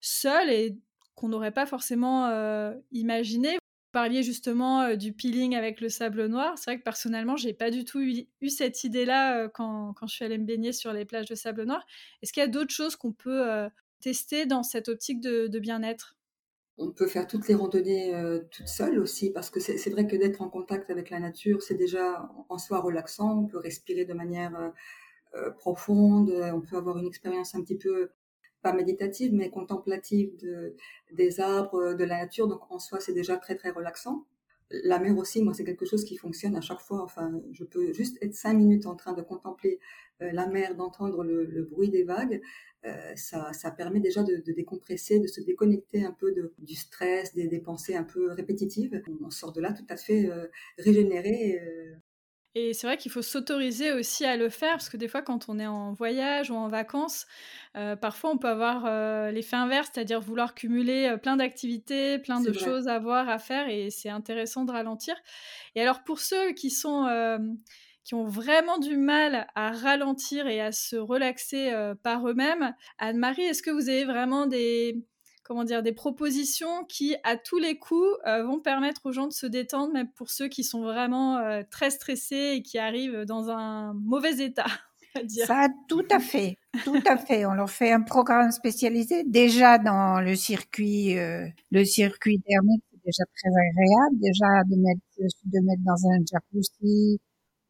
seul 0.00 0.48
et 0.48 0.78
qu'on 1.14 1.28
n'aurait 1.28 1.52
pas 1.52 1.66
forcément 1.66 2.72
imaginé 2.92 3.58
parliez 3.92 4.22
justement 4.22 4.96
du 4.96 5.12
peeling 5.12 5.54
avec 5.54 5.80
le 5.80 5.88
sable 5.88 6.26
noir. 6.26 6.56
C'est 6.56 6.70
vrai 6.70 6.78
que 6.78 6.84
personnellement, 6.84 7.36
j'ai 7.36 7.52
pas 7.52 7.70
du 7.70 7.84
tout 7.84 8.00
eu, 8.00 8.48
cette 8.48 8.84
idée-là 8.84 9.48
quand, 9.48 9.94
quand, 9.94 10.06
je 10.06 10.14
suis 10.14 10.24
allée 10.24 10.38
me 10.38 10.44
baigner 10.44 10.72
sur 10.72 10.92
les 10.92 11.04
plages 11.04 11.26
de 11.26 11.34
sable 11.34 11.64
noir. 11.64 11.84
Est-ce 12.22 12.32
qu'il 12.32 12.40
y 12.40 12.44
a 12.44 12.48
d'autres 12.48 12.72
choses 12.72 12.96
qu'on 12.96 13.12
peut 13.12 13.68
tester 14.00 14.46
dans 14.46 14.62
cette 14.62 14.88
optique 14.88 15.20
de, 15.20 15.58
bien-être? 15.58 16.16
On 16.78 16.90
peut 16.90 17.06
faire 17.06 17.26
toutes 17.26 17.46
les 17.48 17.54
randonnées 17.54 18.12
toutes 18.50 18.68
seules 18.68 18.98
aussi, 18.98 19.30
parce 19.30 19.50
que 19.50 19.60
c'est 19.60 19.90
vrai 19.90 20.06
que 20.06 20.16
d'être 20.16 20.42
en 20.42 20.48
contact 20.48 20.90
avec 20.90 21.10
la 21.10 21.20
nature, 21.20 21.62
c'est 21.62 21.76
déjà 21.76 22.28
en 22.48 22.58
soi 22.58 22.80
relaxant. 22.80 23.38
On 23.38 23.46
peut 23.46 23.58
respirer 23.58 24.04
de 24.04 24.14
manière 24.14 24.72
profonde, 25.58 26.30
on 26.30 26.60
peut 26.60 26.76
avoir 26.76 26.98
une 26.98 27.06
expérience 27.06 27.54
un 27.54 27.62
petit 27.62 27.78
peu 27.78 28.10
pas 28.62 28.72
méditative, 28.72 29.34
mais 29.34 29.50
contemplative 29.50 30.36
de, 30.38 30.76
des 31.12 31.40
arbres, 31.40 31.94
de 31.94 32.04
la 32.04 32.18
nature. 32.18 32.48
Donc 32.48 32.70
en 32.70 32.78
soi, 32.78 33.00
c'est 33.00 33.12
déjà 33.12 33.36
très 33.36 33.56
très 33.56 33.70
relaxant. 33.70 34.24
La 34.84 34.98
mer 34.98 35.16
aussi, 35.18 35.42
moi, 35.42 35.52
c'est 35.52 35.64
quelque 35.64 35.84
chose 35.84 36.04
qui 36.04 36.16
fonctionne 36.16 36.56
à 36.56 36.62
chaque 36.62 36.80
fois. 36.80 37.02
Enfin, 37.02 37.30
je 37.52 37.64
peux 37.64 37.92
juste 37.92 38.16
être 38.22 38.34
cinq 38.34 38.54
minutes 38.54 38.86
en 38.86 38.96
train 38.96 39.12
de 39.12 39.20
contempler 39.20 39.78
euh, 40.22 40.32
la 40.32 40.46
mer, 40.46 40.74
d'entendre 40.74 41.24
le, 41.24 41.62
bruit 41.64 41.90
des 41.90 42.04
vagues. 42.04 42.40
Euh, 42.86 43.12
ça, 43.14 43.52
ça, 43.52 43.70
permet 43.70 44.00
déjà 44.00 44.22
de, 44.22 44.36
décompresser, 44.52 45.20
de 45.20 45.26
se 45.26 45.40
déconnecter 45.40 46.04
un 46.04 46.12
peu 46.12 46.32
de, 46.32 46.54
du 46.58 46.74
stress, 46.74 47.34
des, 47.34 47.60
pensées 47.60 47.94
un 47.94 48.02
peu 48.04 48.32
répétitives. 48.32 49.02
On 49.22 49.30
sort 49.30 49.52
de 49.52 49.60
là 49.60 49.72
tout 49.72 49.86
à 49.90 49.96
fait 49.96 50.30
euh, 50.30 50.46
régénéré, 50.78 51.60
et 52.54 52.74
c'est 52.74 52.86
vrai 52.86 52.98
qu'il 52.98 53.10
faut 53.10 53.22
s'autoriser 53.22 53.92
aussi 53.92 54.26
à 54.26 54.36
le 54.36 54.50
faire, 54.50 54.72
parce 54.72 54.90
que 54.90 54.98
des 54.98 55.08
fois, 55.08 55.22
quand 55.22 55.48
on 55.48 55.58
est 55.58 55.66
en 55.66 55.92
voyage 55.92 56.50
ou 56.50 56.54
en 56.54 56.68
vacances, 56.68 57.26
euh, 57.76 57.96
parfois 57.96 58.30
on 58.30 58.36
peut 58.36 58.48
avoir 58.48 58.84
euh, 58.84 59.30
l'effet 59.30 59.56
inverse, 59.56 59.90
c'est-à-dire 59.92 60.20
vouloir 60.20 60.54
cumuler 60.54 61.08
euh, 61.08 61.16
plein 61.16 61.36
d'activités, 61.36 62.18
plein 62.18 62.42
de 62.42 62.52
choses 62.52 62.88
à 62.88 62.98
voir, 62.98 63.30
à 63.30 63.38
faire, 63.38 63.70
et 63.70 63.88
c'est 63.90 64.10
intéressant 64.10 64.64
de 64.64 64.72
ralentir. 64.72 65.14
Et 65.74 65.80
alors 65.80 66.04
pour 66.04 66.18
ceux 66.20 66.52
qui 66.52 66.68
sont 66.70 67.08
qui 68.04 68.14
ont 68.14 68.24
vraiment 68.24 68.78
du 68.78 68.96
mal 68.96 69.46
à 69.54 69.70
ralentir 69.70 70.48
et 70.48 70.60
à 70.60 70.72
se 70.72 70.96
relaxer 70.96 71.72
par 72.02 72.28
eux-mêmes, 72.28 72.74
Anne-Marie, 72.98 73.42
est-ce 73.42 73.62
que 73.62 73.70
vous 73.70 73.88
avez 73.88 74.04
vraiment 74.04 74.46
des, 74.46 75.04
comment 75.52 75.64
dire, 75.64 75.82
des 75.82 75.92
propositions 75.92 76.82
qui, 76.88 77.14
à 77.24 77.36
tous 77.36 77.58
les 77.58 77.78
coups, 77.78 78.08
euh, 78.26 78.42
vont 78.42 78.58
permettre 78.58 79.02
aux 79.04 79.12
gens 79.12 79.26
de 79.26 79.34
se 79.34 79.44
détendre, 79.44 79.92
même 79.92 80.08
pour 80.08 80.30
ceux 80.30 80.48
qui 80.48 80.64
sont 80.64 80.80
vraiment 80.80 81.36
euh, 81.36 81.62
très 81.70 81.90
stressés 81.90 82.54
et 82.54 82.62
qui 82.62 82.78
arrivent 82.78 83.26
dans 83.26 83.50
un 83.50 83.92
mauvais 83.92 84.42
état. 84.42 84.64
Ça, 85.46 85.68
tout 85.88 86.06
à 86.10 86.20
fait, 86.20 86.56
tout 86.84 87.02
à 87.06 87.18
fait. 87.18 87.44
On 87.44 87.52
leur 87.52 87.68
fait 87.68 87.92
un 87.92 88.00
programme 88.00 88.50
spécialisé 88.50 89.24
déjà 89.24 89.76
dans 89.76 90.22
le 90.22 90.34
circuit, 90.36 91.18
euh, 91.18 91.46
le 91.70 91.84
circuit 91.84 92.40
thermique, 92.40 92.82
c'est 92.90 93.04
déjà 93.04 93.24
très 93.36 93.50
agréable. 93.50 94.18
Déjà 94.22 94.64
de 94.64 94.76
mettre, 94.76 95.02
de 95.44 95.60
mettre 95.66 95.82
dans 95.84 96.08
un 96.12 96.18
jacuzzi 96.32 97.20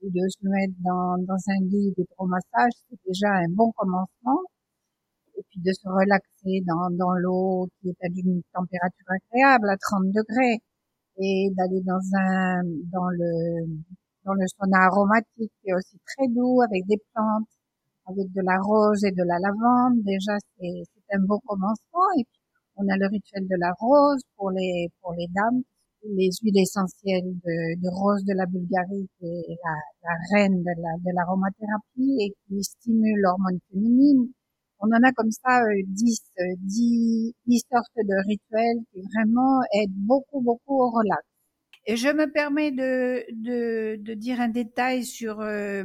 ou 0.02 0.08
de 0.08 0.28
se 0.28 0.48
mettre 0.48 0.74
dans, 0.84 1.18
dans 1.18 1.42
un 1.48 1.60
lit 1.62 1.92
d'hydromassage, 1.98 2.72
c'est 2.88 3.00
déjà 3.08 3.28
un 3.28 3.48
bon 3.48 3.72
commencement 3.72 4.38
et 5.42 5.46
puis 5.50 5.60
de 5.60 5.72
se 5.72 5.88
relaxer 5.88 6.62
dans, 6.66 6.88
dans 6.90 7.14
l'eau 7.18 7.68
qui 7.80 7.88
est 7.90 7.98
à 8.02 8.08
une 8.14 8.42
température 8.54 9.10
agréable 9.10 9.68
à 9.70 9.76
30 9.76 10.06
degrés 10.14 10.58
et 11.18 11.50
d'aller 11.56 11.82
dans 11.82 12.00
un 12.14 12.62
dans 12.92 13.08
le 13.10 13.66
dans 14.24 14.34
le 14.34 14.46
sauna 14.46 14.86
aromatique 14.86 15.52
qui 15.60 15.70
est 15.70 15.74
aussi 15.74 15.98
très 16.06 16.28
doux 16.28 16.60
avec 16.62 16.86
des 16.86 16.98
plantes 17.12 17.48
avec 18.06 18.30
de 18.32 18.42
la 18.42 18.58
rose 18.62 19.04
et 19.04 19.12
de 19.12 19.22
la 19.24 19.38
lavande. 19.38 20.02
Déjà 20.04 20.36
c'est 20.58 21.14
un 21.14 21.22
beau 21.26 21.38
commencement. 21.46 22.08
Et 22.18 22.24
puis 22.24 22.40
on 22.76 22.88
a 22.88 22.96
le 22.96 23.06
rituel 23.08 23.46
de 23.48 23.56
la 23.58 23.72
rose 23.78 24.22
pour 24.36 24.50
les 24.50 24.88
pour 25.00 25.12
les 25.14 25.26
dames. 25.34 25.62
Les 26.04 26.30
huiles 26.42 26.58
essentielles 26.60 27.30
de, 27.44 27.80
de 27.80 27.88
rose 27.90 28.24
de 28.24 28.34
la 28.34 28.46
Bulgarie 28.46 29.08
qui 29.18 29.26
est 29.26 29.58
la, 29.64 29.74
la 30.02 30.16
reine 30.32 30.58
de 30.62 30.74
la 30.82 30.92
de 30.98 31.10
l'aromathérapie 31.14 32.16
et 32.20 32.34
qui 32.46 32.62
stimule 32.62 33.20
l'hormone 33.20 33.58
féminine 33.70 34.28
on 34.82 34.88
en 34.88 35.02
a 35.02 35.12
comme 35.12 35.30
ça 35.30 35.62
10, 35.86 36.20
euh, 36.40 36.44
10, 36.58 37.34
euh, 37.48 37.56
sortes 37.72 37.96
de 37.96 38.26
rituels 38.28 38.78
qui 38.92 39.00
vraiment 39.14 39.60
aident 39.74 39.92
beaucoup, 39.96 40.40
beaucoup 40.40 40.82
au 40.82 40.90
relax. 40.90 41.22
Et 41.86 41.96
je 41.96 42.08
me 42.08 42.30
permets 42.30 42.72
de, 42.72 43.24
de, 43.32 43.96
de 44.02 44.14
dire 44.14 44.40
un 44.40 44.48
détail 44.48 45.04
sur 45.04 45.40
euh, 45.40 45.84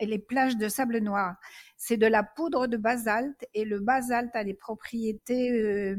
les 0.00 0.18
plages 0.18 0.56
de 0.56 0.68
sable 0.68 0.98
noir. 0.98 1.36
C'est 1.76 1.96
de 1.96 2.06
la 2.06 2.22
poudre 2.24 2.66
de 2.66 2.76
basalte 2.76 3.44
et 3.54 3.64
le 3.64 3.80
basalte 3.80 4.34
a 4.34 4.44
des 4.44 4.54
propriétés 4.54 5.94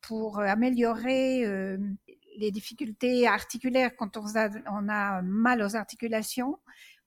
pour 0.00 0.40
améliorer 0.40 1.44
les 2.38 2.50
difficultés 2.50 3.26
articulaires 3.26 3.94
quand 3.96 4.16
on 4.16 4.24
a, 4.36 4.48
on 4.70 4.88
a 4.88 5.22
mal 5.22 5.62
aux 5.62 5.76
articulations. 5.76 6.58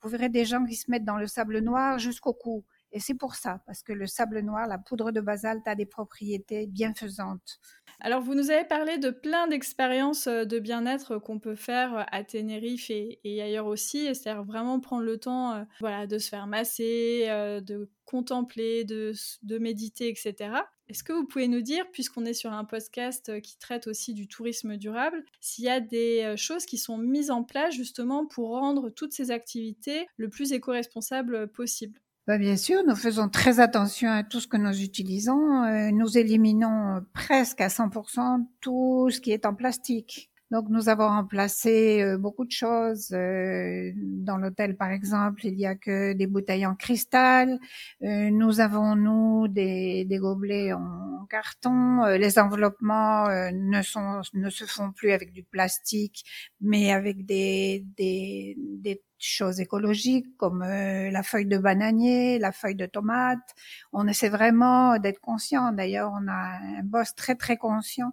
Vous 0.01 0.09
verrez 0.09 0.29
des 0.29 0.45
gens 0.45 0.65
qui 0.65 0.75
se 0.75 0.89
mettent 0.91 1.05
dans 1.05 1.17
le 1.17 1.27
sable 1.27 1.59
noir 1.59 1.99
jusqu'au 1.99 2.33
cou. 2.33 2.63
Et 2.91 2.99
c'est 2.99 3.13
pour 3.13 3.35
ça, 3.35 3.61
parce 3.65 3.83
que 3.83 3.93
le 3.93 4.05
sable 4.05 4.39
noir, 4.41 4.67
la 4.67 4.77
poudre 4.77 5.11
de 5.11 5.21
basalte 5.21 5.67
a 5.67 5.75
des 5.75 5.85
propriétés 5.85 6.67
bienfaisantes. 6.67 7.59
Alors, 8.03 8.21
vous 8.21 8.33
nous 8.33 8.49
avez 8.49 8.65
parlé 8.65 8.97
de 8.97 9.11
plein 9.11 9.47
d'expériences 9.47 10.25
euh, 10.25 10.43
de 10.43 10.57
bien-être 10.57 11.19
qu'on 11.19 11.37
peut 11.37 11.55
faire 11.55 11.99
euh, 11.99 12.03
à 12.11 12.23
Tenerife 12.23 12.89
et, 12.89 13.19
ailleurs 13.23 13.67
aussi, 13.67 14.05
c'est-à-dire 14.15 14.43
vraiment 14.43 14.79
prendre 14.79 15.03
le 15.03 15.19
temps 15.19 15.53
euh, 15.53 15.63
voilà, 15.79 16.07
de 16.07 16.17
se 16.17 16.29
faire 16.29 16.47
masser, 16.47 17.27
de 17.63 17.89
contempler, 18.05 18.83
de, 18.85 19.13
de 19.43 19.57
méditer, 19.59 20.09
etc. 20.09 20.55
Est-ce 20.89 21.03
que 21.03 21.13
vous 21.13 21.25
pouvez 21.25 21.47
nous 21.47 21.61
dire, 21.61 21.85
puisqu'on 21.91 22.25
est 22.25 22.33
sur 22.33 22.51
un 22.51 22.65
podcast 22.65 23.39
qui 23.41 23.57
traite 23.59 23.87
aussi 23.87 24.13
du 24.13 24.27
tourisme 24.27 24.77
durable, 24.77 25.23
s'il 25.39 25.65
y 25.65 25.69
a 25.69 25.79
des 25.79 26.33
choses 26.35 26.65
qui 26.65 26.77
sont 26.77 26.97
mises 26.97 27.31
en 27.31 27.43
place 27.43 27.73
justement 27.73 28.25
pour 28.25 28.49
rendre 28.49 28.89
toutes 28.89 29.13
ces 29.13 29.31
activités 29.31 30.07
le 30.17 30.29
plus 30.29 30.51
éco-responsable 30.51 31.47
possible? 31.49 32.00
Bah, 32.27 32.37
bien 32.37 32.55
sûr, 32.55 32.83
nous 32.87 32.95
faisons 32.95 33.29
très 33.29 33.59
attention 33.59 34.09
à 34.11 34.23
tout 34.23 34.39
ce 34.39 34.47
que 34.47 34.57
nous 34.57 34.79
utilisons. 34.83 35.63
Euh, 35.63 35.89
nous 35.91 36.17
éliminons 36.19 37.03
presque 37.13 37.61
à 37.61 37.67
100% 37.69 38.45
tout 38.61 39.09
ce 39.09 39.19
qui 39.19 39.31
est 39.31 39.45
en 39.45 39.55
plastique. 39.55 40.29
Donc 40.51 40.65
nous 40.69 40.87
avons 40.89 41.07
remplacé 41.07 42.03
euh, 42.03 42.17
beaucoup 42.19 42.45
de 42.45 42.51
choses. 42.51 43.11
Euh, 43.13 43.91
dans 43.95 44.37
l'hôtel, 44.37 44.77
par 44.77 44.91
exemple, 44.91 45.45
il 45.47 45.59
y 45.59 45.65
a 45.65 45.75
que 45.75 46.13
des 46.13 46.27
bouteilles 46.27 46.65
en 46.67 46.75
cristal. 46.75 47.59
nous 48.01 48.59
avons 48.59 48.95
nous 48.95 49.47
des, 49.47 50.05
des 50.05 50.17
gobelets 50.19 50.73
en 50.73 51.25
carton. 51.29 52.05
les 52.05 52.37
enveloppements 52.37 53.27
ne 53.51 53.81
sont 53.81 54.21
ne 54.33 54.49
se 54.51 54.65
font 54.65 54.91
plus 54.91 55.11
avec 55.11 55.31
du 55.33 55.43
plastique, 55.43 56.23
mais 56.59 56.91
avec 56.91 57.25
des 57.25 57.85
des, 57.97 58.55
des 58.57 59.01
choses 59.23 59.59
écologiques 59.59 60.35
comme 60.37 60.61
euh, 60.63 61.11
la 61.11 61.23
feuille 61.23 61.45
de 61.45 61.57
bananier, 61.57 62.39
la 62.39 62.51
feuille 62.51 62.75
de 62.75 62.85
tomate. 62.85 63.55
On 63.93 64.07
essaie 64.07 64.29
vraiment 64.29 64.97
d'être 64.97 65.19
conscient. 65.19 65.71
D'ailleurs, 65.71 66.11
on 66.13 66.27
a 66.27 66.57
un 66.79 66.83
boss 66.83 67.15
très 67.15 67.35
très 67.35 67.57
conscient. 67.57 68.11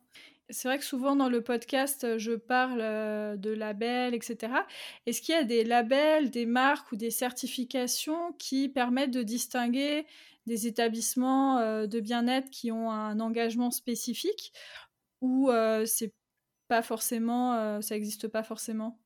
C'est 0.50 0.68
vrai 0.68 0.78
que 0.78 0.84
souvent 0.84 1.14
dans 1.14 1.28
le 1.28 1.42
podcast, 1.42 2.18
je 2.18 2.32
parle 2.32 2.80
euh, 2.80 3.36
de 3.36 3.50
labels, 3.50 4.14
etc. 4.14 4.52
Est-ce 5.06 5.20
qu'il 5.20 5.34
y 5.34 5.38
a 5.38 5.44
des 5.44 5.64
labels, 5.64 6.30
des 6.30 6.46
marques 6.46 6.90
ou 6.92 6.96
des 6.96 7.10
certifications 7.10 8.32
qui 8.38 8.68
permettent 8.68 9.10
de 9.10 9.22
distinguer 9.22 10.06
des 10.46 10.66
établissements 10.66 11.58
euh, 11.58 11.86
de 11.86 12.00
bien-être 12.00 12.48
qui 12.50 12.72
ont 12.72 12.90
un 12.90 13.20
engagement 13.20 13.70
spécifique 13.70 14.52
ou 15.20 15.50
c'est 15.84 16.14
pas 16.68 16.80
forcément, 16.80 17.80
ça 17.82 17.96
n'existe 17.96 18.28
pas 18.28 18.44
forcément? 18.44 19.00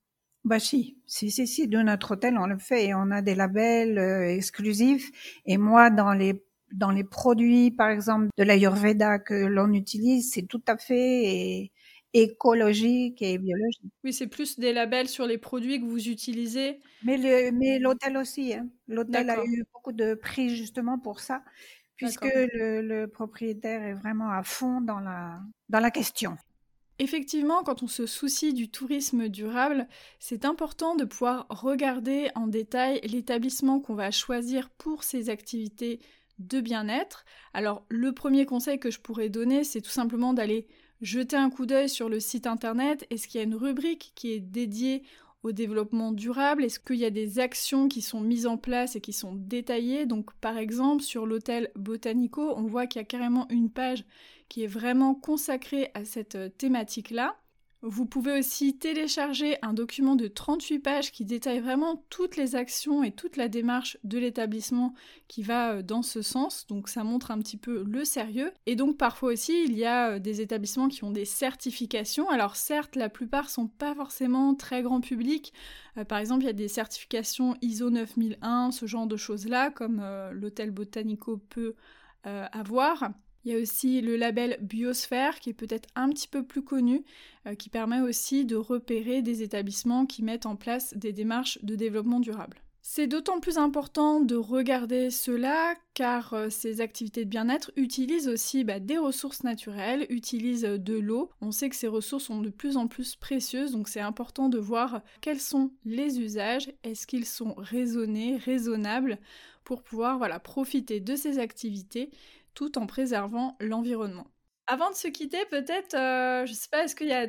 Bah 0.45 0.59
si, 0.59 0.99
si, 1.07 1.31
si, 1.31 1.47
si, 1.47 1.69
de 1.69 1.79
notre 1.79 2.13
hôtel, 2.13 2.37
on 2.37 2.47
le 2.47 2.59
fait 2.59 2.87
et 2.87 2.95
on 2.95 3.11
a 3.11 3.23
des 3.23 3.35
labels 3.35 3.99
exclusifs. 3.99 5.11
Et 5.47 5.57
moi, 5.57 5.91
dans 5.91 6.13
les 6.13 6.43
dans 6.73 6.91
les 6.91 7.05
produits, 7.05 7.71
par 7.71 7.91
exemple, 7.91 8.29
de 8.37 8.43
l'Ayurveda 8.43 9.19
que 9.19 9.35
l'on 9.35 9.73
utilise, 9.73 10.33
c'est 10.33 10.47
tout 10.47 10.63
à 10.67 10.77
fait 10.77 11.71
écologique 12.15 13.23
et 13.23 13.39
biologique. 13.39 13.93
Oui, 14.05 14.13
c'est 14.13 14.27
plus 14.27 14.59
des 14.59 14.73
labels 14.73 15.09
sur 15.09 15.27
les 15.27 15.39
produits 15.39 15.81
que 15.81 15.87
vous 15.87 16.09
utilisez. 16.09 16.81
Mais 17.05 17.17
le, 17.17 17.53
mais 17.53 17.79
l'hôtel 17.79 18.17
aussi. 18.17 18.55
Hein. 18.55 18.69
L'hôtel 18.89 19.31
a 19.31 19.45
eu 19.45 19.65
beaucoup 19.73 19.93
de 19.93 20.15
prix 20.15 20.55
justement 20.55 20.99
pour 20.99 21.21
ça, 21.21 21.43
puisque 21.97 22.25
le, 22.25 22.83
le, 22.83 23.07
propriétaire 23.07 23.83
est 23.83 23.95
vraiment 23.95 24.31
à 24.31 24.43
fond 24.43 24.81
dans 24.81 25.01
la, 25.01 25.41
dans 25.69 25.81
la 25.81 25.91
question. 25.91 26.37
Effectivement, 27.03 27.65
quand 27.65 27.83
on 27.83 27.89
se 27.89 28.07
soucie 28.07 28.55
du 28.55 28.69
tourisme 28.71 29.29
durable, 29.29 29.89
c'est 30.21 30.45
important 30.45 30.95
de 30.95 31.05
pouvoir 31.05 31.49
regarder 31.51 32.31
en 32.37 32.47
détail 32.47 33.01
l'établissement 33.03 33.81
qu'on 33.81 33.97
va 33.97 34.13
choisir 34.13 34.71
pour 34.71 35.03
ces 35.03 35.29
activités 35.29 35.99
de 36.39 36.61
bien-être. 36.61 37.25
Alors 37.55 37.85
le 37.89 38.13
premier 38.13 38.47
conseil 38.47 38.79
que 38.79 38.93
je 38.93 39.01
pourrais 39.01 39.31
donner, 39.31 39.65
c'est 39.65 39.81
tout 39.81 39.91
simplement 39.91 40.33
d'aller 40.33 40.69
jeter 41.01 41.35
un 41.35 41.51
coup 41.51 41.67
d'œil 41.67 41.89
sur 41.89 42.09
le 42.09 42.21
site 42.21 42.47
internet. 42.47 43.05
Est-ce 43.11 43.27
qu'il 43.27 43.41
y 43.41 43.43
a 43.43 43.47
une 43.49 43.57
rubrique 43.57 44.13
qui 44.15 44.31
est 44.31 44.39
dédiée 44.39 45.03
au 45.43 45.51
développement 45.51 46.13
durable? 46.13 46.63
Est-ce 46.63 46.79
qu'il 46.79 47.01
y 47.01 47.05
a 47.05 47.11
des 47.11 47.41
actions 47.41 47.89
qui 47.89 48.01
sont 48.01 48.21
mises 48.21 48.47
en 48.47 48.59
place 48.59 48.95
et 48.95 49.01
qui 49.01 49.13
sont 49.13 49.35
détaillées? 49.35 50.07
Donc 50.07 50.33
par 50.35 50.57
exemple 50.57 51.03
sur 51.03 51.27
l'hôtel 51.27 51.73
Botanico, 51.75 52.55
on 52.57 52.63
voit 52.63 52.87
qu'il 52.87 53.01
y 53.01 53.03
a 53.03 53.07
carrément 53.07 53.49
une 53.49 53.71
page 53.71 54.05
qui 54.53 54.65
est 54.65 54.67
vraiment 54.67 55.15
consacrée 55.15 55.91
à 55.95 56.05
cette 56.05 56.59
thématique-là. 56.59 57.39
Vous 57.81 58.05
pouvez 58.05 58.39
aussi 58.39 58.77
télécharger 58.77 59.57
un 59.63 59.73
document 59.73 60.15
de 60.15 60.29
38 60.29 60.79
pages 60.81 61.11
qui 61.11 61.25
détaille 61.25 61.61
vraiment 61.61 62.05
toutes 62.11 62.37
les 62.37 62.55
actions 62.55 63.03
et 63.03 63.13
toute 63.13 63.39
la 63.39 63.49
démarche 63.49 63.97
de 64.05 64.19
l'établissement 64.19 64.93
qui 65.27 65.43
va 65.43 65.73
euh, 65.73 65.83
dans 65.83 66.03
ce 66.03 66.21
sens. 66.21 66.67
Donc 66.67 66.91
ça 66.91 67.03
montre 67.03 67.31
un 67.31 67.39
petit 67.39 67.57
peu 67.57 67.83
le 67.83 68.05
sérieux. 68.05 68.53
Et 68.67 68.77
donc 68.77 68.99
parfois 68.99 69.33
aussi, 69.33 69.65
il 69.65 69.75
y 69.75 69.87
a 69.87 70.11
euh, 70.11 70.19
des 70.19 70.43
établissements 70.43 70.89
qui 70.89 71.03
ont 71.03 71.11
des 71.11 71.25
certifications. 71.25 72.29
Alors 72.29 72.57
certes, 72.57 72.95
la 72.95 73.09
plupart 73.09 73.49
sont 73.49 73.69
pas 73.69 73.95
forcément 73.95 74.55
très 74.55 74.83
grand 74.83 75.01
public. 75.01 75.55
Euh, 75.97 76.05
par 76.05 76.19
exemple, 76.19 76.43
il 76.43 76.49
y 76.49 76.51
a 76.51 76.53
des 76.53 76.69
certifications 76.69 77.57
ISO 77.63 77.89
9001, 77.89 78.71
ce 78.71 78.85
genre 78.85 79.07
de 79.07 79.17
choses-là, 79.17 79.71
comme 79.71 80.05
l'hôtel 80.33 80.73
Botanico 80.73 81.39
peut 81.39 81.75
avoir. 82.25 83.11
Il 83.45 83.53
y 83.53 83.55
a 83.55 83.59
aussi 83.59 84.01
le 84.01 84.17
label 84.17 84.59
Biosphère 84.61 85.41
qui 85.41 85.51
est 85.51 85.55
peut-être 85.55 85.89
un 85.97 86.09
petit 86.11 86.29
peu 86.29 86.45
plus 86.45 86.63
connu, 86.63 87.05
euh, 87.47 87.55
qui 87.55 87.71
permet 87.71 88.01
aussi 88.01 88.45
de 88.45 88.57
repérer 88.57 89.23
des 89.23 89.43
établissements 89.43 90.07
qui 90.07 90.23
mettent 90.23 90.47
en 90.47 90.57
place 90.57 90.95
des 90.97 91.13
démarches 91.13 91.59
de 91.63 91.75
développement 91.75 92.21
durable. 92.21 92.63
C'est 92.85 93.07
d'autant 93.07 93.39
plus 93.39 93.59
important 93.59 94.19
de 94.19 94.35
regarder 94.35 95.11
cela 95.11 95.75
car 95.95 96.35
euh, 96.35 96.51
ces 96.51 96.81
activités 96.81 97.25
de 97.25 97.31
bien-être 97.31 97.71
utilisent 97.77 98.27
aussi 98.27 98.65
bah, 98.65 98.81
des 98.81 98.99
ressources 98.99 99.45
naturelles, 99.45 100.05
utilisent 100.09 100.65
euh, 100.65 100.79
de 100.79 100.99
l'eau. 100.99 101.31
On 101.41 101.53
sait 101.53 101.69
que 101.69 101.77
ces 101.77 101.87
ressources 101.87 102.25
sont 102.25 102.41
de 102.41 102.51
plus 102.51 102.77
en 102.77 102.89
plus 102.89 103.15
précieuses, 103.15 103.71
donc 103.71 103.89
c'est 103.89 104.01
important 104.01 104.49
de 104.49 104.59
voir 104.59 105.03
quels 105.21 105.41
sont 105.41 105.71
les 105.85 106.19
usages, 106.19 106.73
est-ce 106.83 107.07
qu'ils 107.07 107.27
sont 107.27 107.55
raisonnés, 107.57 108.37
raisonnables 108.37 109.19
pour 109.63 109.85
pouvoir 109.85 110.19
voilà, 110.19 110.41
profiter 110.41 110.99
de 110.99 111.15
ces 111.15 111.39
activités 111.39 112.11
tout 112.55 112.79
en 112.79 112.87
préservant 112.87 113.57
l'environnement. 113.61 114.27
Avant 114.67 114.91
de 114.91 114.95
se 114.95 115.09
quitter, 115.09 115.45
peut-être, 115.51 115.95
euh, 115.95 116.47
je 116.47 116.53
ne 116.53 116.57
sais 116.57 116.69
pas, 116.71 116.85
est-ce 116.85 116.95
qu'il 116.95 117.09
y 117.09 117.13
a 117.13 117.27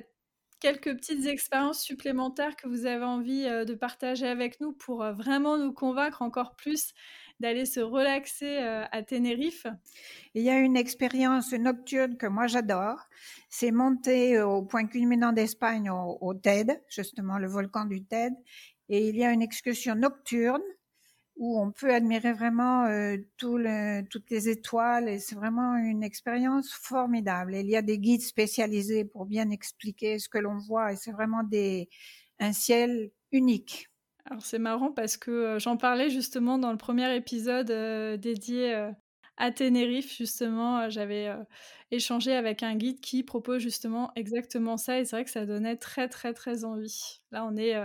quelques 0.59 0.95
petites 0.95 1.25
expériences 1.25 1.81
supplémentaires 1.81 2.55
que 2.55 2.67
vous 2.67 2.85
avez 2.85 3.03
envie 3.03 3.45
euh, 3.45 3.65
de 3.65 3.73
partager 3.73 4.27
avec 4.27 4.61
nous 4.61 4.71
pour 4.71 5.03
euh, 5.03 5.13
vraiment 5.13 5.57
nous 5.57 5.73
convaincre 5.73 6.21
encore 6.21 6.55
plus 6.55 6.93
d'aller 7.39 7.65
se 7.65 7.79
relaxer 7.79 8.57
à 8.59 9.03
Tenerife? 9.03 9.65
Il 10.35 10.43
y 10.43 10.49
a 10.49 10.59
une 10.59 10.77
expérience 10.77 11.51
nocturne 11.51 12.15
que 12.15 12.27
moi 12.27 12.47
j'adore. 12.47 12.99
C'est 13.49 13.71
monter 13.71 14.39
au 14.39 14.61
point 14.61 14.85
culminant 14.85 15.33
d'Espagne, 15.33 15.89
au, 15.89 16.17
au 16.21 16.33
TED, 16.35 16.81
justement 16.87 17.39
le 17.39 17.47
volcan 17.47 17.85
du 17.85 18.05
TED. 18.05 18.33
Et 18.87 19.09
il 19.09 19.17
y 19.17 19.25
a 19.25 19.31
une 19.31 19.41
excursion 19.41 19.95
nocturne 19.95 20.61
où 21.35 21.59
on 21.59 21.71
peut 21.71 21.93
admirer 21.93 22.33
vraiment 22.33 22.85
euh, 22.85 23.17
toutes 23.39 24.29
les 24.29 24.49
étoiles 24.49 25.09
et 25.09 25.19
c'est 25.19 25.35
vraiment 25.35 25.75
une 25.75 26.03
expérience 26.03 26.71
formidable. 26.71 27.55
il 27.55 27.69
y 27.69 27.75
a 27.75 27.81
des 27.81 27.97
guides 27.97 28.21
spécialisés 28.21 29.05
pour 29.05 29.25
bien 29.25 29.49
expliquer 29.49 30.19
ce 30.19 30.29
que 30.29 30.37
l'on 30.37 30.57
voit 30.57 30.93
et 30.93 30.95
c'est 30.95 31.11
vraiment 31.11 31.41
un 32.39 32.53
ciel 32.53 33.11
unique. 33.31 33.89
Alors 34.25 34.45
c'est 34.45 34.60
marrant 34.60 34.91
parce 34.91 35.17
que 35.17 35.31
euh, 35.31 35.60
j'en 35.60 35.75
parlais 35.75 36.10
justement 36.10 36.58
dans 36.58 36.71
le 36.71 36.77
premier 36.77 37.13
épisode 37.15 37.71
euh, 37.71 38.15
dédié 38.15 38.91
à 39.38 39.51
Tenerife 39.51 40.15
justement. 40.15 40.89
J'avais 40.89 41.34
échangé 41.89 42.34
avec 42.34 42.62
un 42.63 42.75
guide 42.75 43.01
qui 43.01 43.23
propose 43.23 43.62
justement 43.62 44.12
exactement 44.15 44.77
ça 44.77 44.99
et 44.99 45.05
c'est 45.05 45.15
vrai 45.15 45.25
que 45.25 45.31
ça 45.31 45.45
donnait 45.47 45.77
très 45.77 46.08
très 46.08 46.34
très 46.34 46.63
envie. 46.63 47.21
Là 47.31 47.43
on 47.45 47.58
est 47.58 47.75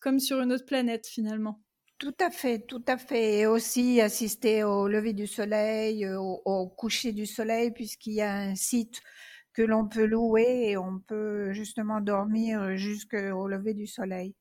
comme 0.00 0.18
sur 0.18 0.40
une 0.40 0.52
autre 0.52 0.66
planète 0.66 1.06
finalement. 1.06 1.63
Tout 1.98 2.14
à 2.20 2.30
fait, 2.30 2.60
tout 2.66 2.82
à 2.86 2.98
fait. 2.98 3.38
Et 3.40 3.46
aussi 3.46 4.00
assister 4.00 4.64
au 4.64 4.88
lever 4.88 5.12
du 5.12 5.26
soleil, 5.26 6.04
euh, 6.04 6.18
au, 6.18 6.68
coucher 6.68 7.12
du 7.12 7.26
soleil, 7.26 7.70
puisqu'il 7.70 8.14
y 8.14 8.22
a 8.22 8.34
un 8.34 8.54
site 8.54 9.00
que 9.52 9.62
l'on 9.62 9.86
peut 9.86 10.04
louer 10.04 10.70
et 10.70 10.76
on 10.76 10.98
peut 10.98 11.52
justement 11.52 12.00
dormir 12.00 12.76
jusqu'au 12.76 13.46
lever 13.46 13.74
du 13.74 13.86
soleil. 13.86 14.34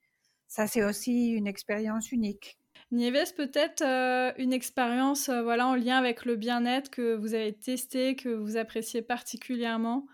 Ça, 0.47 0.67
c'est 0.67 0.83
aussi 0.83 1.29
une 1.29 1.47
expérience 1.47 2.11
unique. 2.11 2.57
Nieves, 2.91 3.33
peut-être 3.35 3.81
euh, 3.81 4.31
une 4.37 4.53
expérience 4.53 5.29
euh, 5.29 5.41
voilà, 5.41 5.67
en 5.67 5.75
lien 5.75 5.97
avec 5.97 6.25
le 6.25 6.35
bien-être 6.35 6.89
que 6.89 7.15
vous 7.15 7.33
avez 7.33 7.53
testé, 7.53 8.15
que 8.15 8.29
vous 8.29 8.57
appréciez 8.57 9.01
particulièrement? 9.01 10.05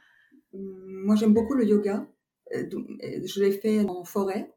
Moi, 0.54 1.15
j'aime 1.15 1.34
beaucoup 1.34 1.56
le 1.56 1.65
yoga. 1.65 2.08
Je 2.52 3.41
l'ai 3.41 3.52
fait 3.52 3.82
en 3.82 4.04
forêt 4.04 4.52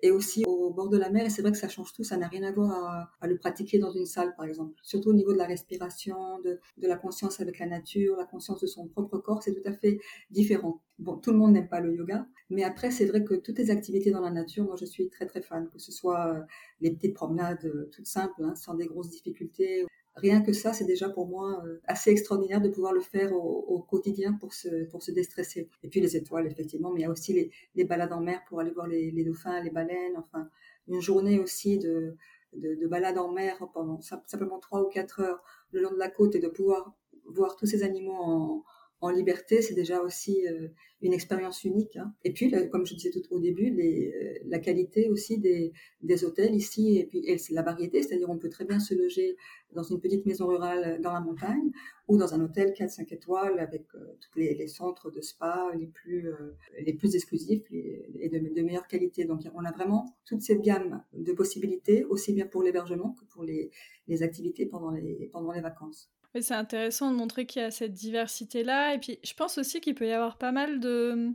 et 0.00 0.10
aussi 0.10 0.44
au 0.46 0.70
bord 0.70 0.88
de 0.88 0.98
la 0.98 1.10
mer. 1.10 1.26
Et 1.26 1.30
c'est 1.30 1.42
vrai 1.42 1.52
que 1.52 1.58
ça 1.58 1.68
change 1.68 1.92
tout. 1.92 2.04
Ça 2.04 2.16
n'a 2.16 2.28
rien 2.28 2.42
à 2.42 2.52
voir 2.52 3.10
à, 3.20 3.26
le 3.26 3.38
pratiquer 3.38 3.78
dans 3.78 3.90
une 3.92 4.06
salle, 4.06 4.34
par 4.36 4.46
exemple. 4.46 4.74
Surtout 4.82 5.10
au 5.10 5.14
niveau 5.14 5.32
de 5.32 5.38
la 5.38 5.46
respiration, 5.46 6.40
de, 6.40 6.60
de 6.76 6.86
la 6.86 6.96
conscience 6.96 7.40
avec 7.40 7.58
la 7.58 7.66
nature, 7.66 8.16
la 8.16 8.24
conscience 8.24 8.60
de 8.60 8.66
son 8.66 8.86
propre 8.88 9.18
corps, 9.18 9.42
c'est 9.42 9.54
tout 9.54 9.68
à 9.68 9.72
fait 9.72 9.98
différent. 10.30 10.82
Bon, 10.98 11.16
tout 11.16 11.30
le 11.30 11.38
monde 11.38 11.52
n'aime 11.52 11.68
pas 11.68 11.80
le 11.80 11.94
yoga, 11.94 12.26
mais 12.48 12.62
après, 12.62 12.90
c'est 12.90 13.04
vrai 13.04 13.22
que 13.22 13.34
toutes 13.34 13.58
les 13.58 13.70
activités 13.70 14.10
dans 14.10 14.20
la 14.20 14.30
nature, 14.30 14.64
moi, 14.64 14.76
je 14.76 14.86
suis 14.86 15.08
très 15.10 15.26
très 15.26 15.42
fan. 15.42 15.68
Que 15.70 15.78
ce 15.78 15.92
soit 15.92 16.34
euh, 16.34 16.40
les 16.80 16.90
petites 16.90 17.14
promenades 17.14 17.64
euh, 17.64 17.90
toutes 17.92 18.06
simples, 18.06 18.42
hein, 18.44 18.54
sans 18.54 18.74
des 18.74 18.86
grosses 18.86 19.10
difficultés, 19.10 19.84
rien 20.16 20.40
que 20.40 20.52
ça, 20.52 20.72
c'est 20.72 20.84
déjà 20.84 21.08
pour 21.08 21.28
moi 21.28 21.62
euh, 21.64 21.80
assez 21.86 22.10
extraordinaire 22.10 22.60
de 22.60 22.68
pouvoir 22.68 22.92
le 22.92 23.00
faire 23.00 23.32
au, 23.32 23.80
quotidien 23.82 24.32
pour 24.32 24.54
se, 24.54 24.84
pour 24.86 25.02
se 25.02 25.12
déstresser. 25.12 25.68
Et 25.82 25.88
puis 25.88 26.00
les 26.00 26.16
étoiles, 26.16 26.46
effectivement, 26.46 26.90
mais 26.90 27.00
il 27.00 27.02
y 27.02 27.06
a 27.06 27.10
aussi 27.10 27.32
les, 27.32 27.50
les 27.74 27.84
balades 27.84 28.12
en 28.12 28.20
mer 28.20 28.42
pour 28.48 28.60
aller 28.60 28.70
voir 28.70 28.86
les, 28.86 29.10
les, 29.10 29.24
dauphins, 29.24 29.62
les 29.62 29.70
baleines, 29.70 30.16
enfin, 30.16 30.48
une 30.88 31.00
journée 31.00 31.38
aussi 31.38 31.78
de, 31.78 32.16
de, 32.54 32.74
de 32.74 32.86
balade 32.86 33.18
en 33.18 33.30
mer 33.30 33.58
pendant 33.74 34.00
simplement 34.00 34.58
trois 34.58 34.82
ou 34.82 34.88
quatre 34.88 35.20
heures 35.20 35.42
le 35.72 35.82
long 35.82 35.92
de 35.92 35.98
la 35.98 36.08
côte 36.08 36.34
et 36.34 36.40
de 36.40 36.48
pouvoir 36.48 36.94
voir 37.26 37.56
tous 37.56 37.66
ces 37.66 37.82
animaux 37.82 38.14
en, 38.14 38.64
en 39.06 39.10
liberté, 39.10 39.62
c'est 39.62 39.74
déjà 39.74 40.00
aussi 40.02 40.46
euh, 40.48 40.68
une 41.00 41.12
expérience 41.12 41.64
unique. 41.64 41.96
Hein. 41.96 42.12
Et 42.24 42.32
puis, 42.32 42.52
comme 42.70 42.84
je 42.84 42.94
disais 42.94 43.10
tout 43.10 43.22
au 43.30 43.38
début, 43.38 43.70
euh, 43.70 44.38
la 44.46 44.58
qualité 44.58 45.08
aussi 45.08 45.38
des, 45.38 45.72
hôtels 46.24 46.54
ici, 46.54 46.98
et 46.98 47.06
puis 47.06 47.18
et 47.26 47.36
la 47.50 47.62
variété, 47.62 48.02
c'est-à-dire 48.02 48.28
on 48.28 48.38
peut 48.38 48.48
très 48.48 48.64
bien 48.64 48.80
se 48.80 48.94
loger 48.94 49.36
dans 49.72 49.82
une 49.82 50.00
petite 50.00 50.26
maison 50.26 50.46
rurale 50.46 51.00
dans 51.00 51.12
la 51.12 51.20
montagne 51.20 51.70
ou 52.08 52.16
dans 52.16 52.34
un 52.34 52.40
hôtel 52.40 52.72
4-5 52.72 53.12
étoiles 53.14 53.58
avec 53.60 53.86
euh, 53.94 54.16
tous 54.20 54.38
les, 54.38 54.66
centres 54.66 55.10
de 55.10 55.20
spa 55.20 55.70
les 55.78 55.86
plus, 55.86 56.28
les 56.80 56.94
plus 56.94 57.14
exclusifs 57.14 57.64
et 57.70 58.28
de, 58.28 58.62
meilleure 58.62 58.88
qualité. 58.88 59.24
Donc, 59.24 59.42
on 59.54 59.64
a 59.64 59.72
vraiment 59.72 60.16
toute 60.24 60.42
cette 60.42 60.62
gamme 60.62 61.02
de 61.12 61.32
possibilités, 61.32 62.04
aussi 62.04 62.32
bien 62.32 62.46
pour 62.46 62.62
l'hébergement 62.62 63.12
que 63.12 63.24
pour 63.26 63.44
les, 63.44 63.70
activités 64.22 64.66
pendant 64.66 64.90
les 64.90 65.60
vacances 65.60 66.10
c'est 66.34 66.54
intéressant 66.54 67.10
de 67.10 67.16
montrer 67.16 67.46
qu'il 67.46 67.62
y 67.62 67.64
a 67.64 67.70
cette 67.70 67.92
diversité-là. 67.92 68.94
Et 68.94 68.98
puis, 68.98 69.18
je 69.24 69.34
pense 69.34 69.58
aussi 69.58 69.80
qu'il 69.80 69.94
peut 69.94 70.06
y 70.06 70.12
avoir 70.12 70.38
pas 70.38 70.52
mal 70.52 70.80
de, 70.80 71.32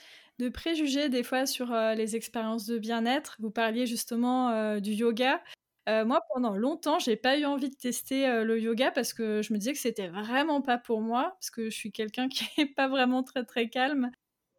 préjugés 0.54 1.10
des 1.10 1.24
fois 1.24 1.46
sur 1.46 1.72
euh, 1.72 1.94
les 1.94 2.16
expériences 2.16 2.66
de 2.66 2.80
bien-être. 2.80 3.38
Vous 3.40 3.52
parliez 3.52 3.86
justement 3.86 4.50
euh, 4.50 4.80
du 4.80 4.92
yoga. 4.92 5.42
Euh, 5.90 6.06
moi, 6.06 6.22
pendant 6.34 6.56
longtemps, 6.56 7.00
j'ai 7.00 7.16
pas 7.16 7.38
eu 7.38 7.46
envie 7.46 7.70
de 7.70 7.76
tester 7.76 8.44
le 8.44 8.60
yoga 8.60 8.92
parce 8.92 9.14
que 9.14 9.42
je 9.42 9.54
me 9.54 9.58
disais 9.58 9.74
que 9.74 9.80
c'était 9.80 10.08
vraiment 10.10 10.62
pas 10.62 10.78
pour 10.78 11.02
moi, 11.02 11.32
parce 11.40 11.52
que 11.52 11.70
je 11.70 11.76
suis 11.76 11.92
quelqu'un 11.92 12.28
qui 12.30 12.46
est 12.58 12.74
pas 12.74 12.88
vraiment 12.88 13.24
très 13.24 13.44
très 13.46 13.70
calme. 13.70 14.12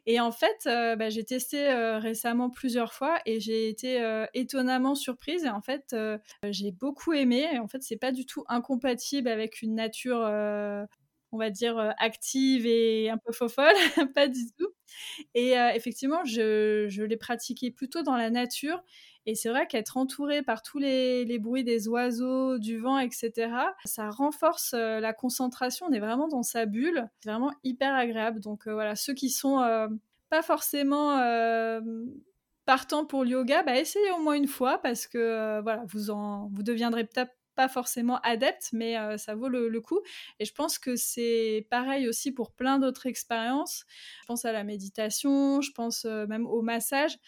Et 0.06 0.18
en 0.20 0.32
fait, 0.32 0.66
euh, 0.66 0.96
bah, 0.96 1.10
j'ai 1.10 1.24
testé 1.24 1.68
euh, 1.68 1.98
récemment 1.98 2.50
plusieurs 2.50 2.92
fois 2.92 3.20
et 3.24 3.38
j'ai 3.40 3.68
été 3.68 4.02
euh, 4.02 4.26
étonnamment 4.34 4.94
surprise. 4.94 5.44
Et 5.44 5.48
en 5.48 5.60
fait, 5.62 5.94
j'ai 6.50 6.72
beaucoup 6.72 7.12
aimé. 7.12 7.46
Et 7.52 7.58
en 7.58 7.68
fait, 7.68 7.82
c'est 7.82 7.96
pas 7.96 8.12
du 8.12 8.26
tout 8.26 8.44
incompatible 8.48 9.28
avec 9.28 9.62
une 9.62 9.74
nature 9.74 10.18
on 11.34 11.38
va 11.38 11.48
dire, 11.48 11.78
active 11.98 12.66
et 12.66 13.08
un 13.08 13.16
peu 13.16 13.32
fofolle, 13.32 13.74
pas 14.14 14.28
du 14.28 14.52
tout. 14.58 14.68
Et 15.34 15.52
effectivement, 15.74 16.24
je, 16.24 16.86
je 16.90 17.02
l'ai 17.02 17.16
pratiqué 17.16 17.70
plutôt 17.70 18.02
dans 18.02 18.16
la 18.16 18.28
nature. 18.28 18.82
Et 19.26 19.34
c'est 19.34 19.50
vrai 19.50 19.66
qu'être 19.66 19.96
entouré 19.96 20.42
par 20.42 20.62
tous 20.62 20.78
les, 20.78 21.38
bruits 21.38 21.64
des 21.64 21.88
oiseaux, 21.88 22.58
du 22.58 22.78
vent, 22.78 22.98
etc., 22.98 23.52
ça 23.84 24.10
renforce 24.10 24.72
la 24.72 25.12
concentration. 25.12 25.86
On 25.88 25.92
est 25.92 26.00
vraiment 26.00 26.28
dans 26.28 26.42
sa 26.42 26.66
bulle. 26.66 27.08
C'est 27.20 27.30
vraiment 27.30 27.52
hyper 27.62 27.94
agréable. 27.94 28.40
Donc 28.40 28.66
voilà, 28.66 28.96
ceux 28.96 29.14
qui 29.14 29.30
sont 29.30 29.58
pas 30.28 30.42
forcément 30.42 31.18
partant 32.64 33.04
pour 33.04 33.24
le 33.24 33.30
yoga, 33.30 33.62
bah, 33.62 33.78
essayez 33.78 34.10
au 34.12 34.18
moins 34.18 34.34
une 34.34 34.46
fois 34.46 34.78
parce 34.78 35.06
que 35.06 35.60
voilà, 35.62 35.84
vous 35.88 36.10
en 36.10 36.48
vous 36.52 36.62
deviendrez 36.62 37.04
peut-être 37.04 37.32
pas 37.54 37.68
forcément 37.68 38.18
adepte, 38.20 38.70
mais 38.72 38.96
ça 39.18 39.34
vaut 39.34 39.48
le, 39.48 39.80
coup. 39.80 40.00
Et 40.38 40.44
je 40.44 40.54
pense 40.54 40.78
que 40.78 40.96
c'est 40.96 41.66
pareil 41.70 42.08
aussi 42.08 42.32
pour 42.32 42.52
plein 42.52 42.78
d'autres 42.78 43.06
expériences. 43.06 43.84
Je 44.22 44.26
pense 44.26 44.44
à 44.44 44.52
la 44.52 44.64
méditation, 44.64 45.60
je 45.60 45.70
pense 45.72 46.04
même 46.04 46.46
au 46.46 46.62
massage. 46.62 47.18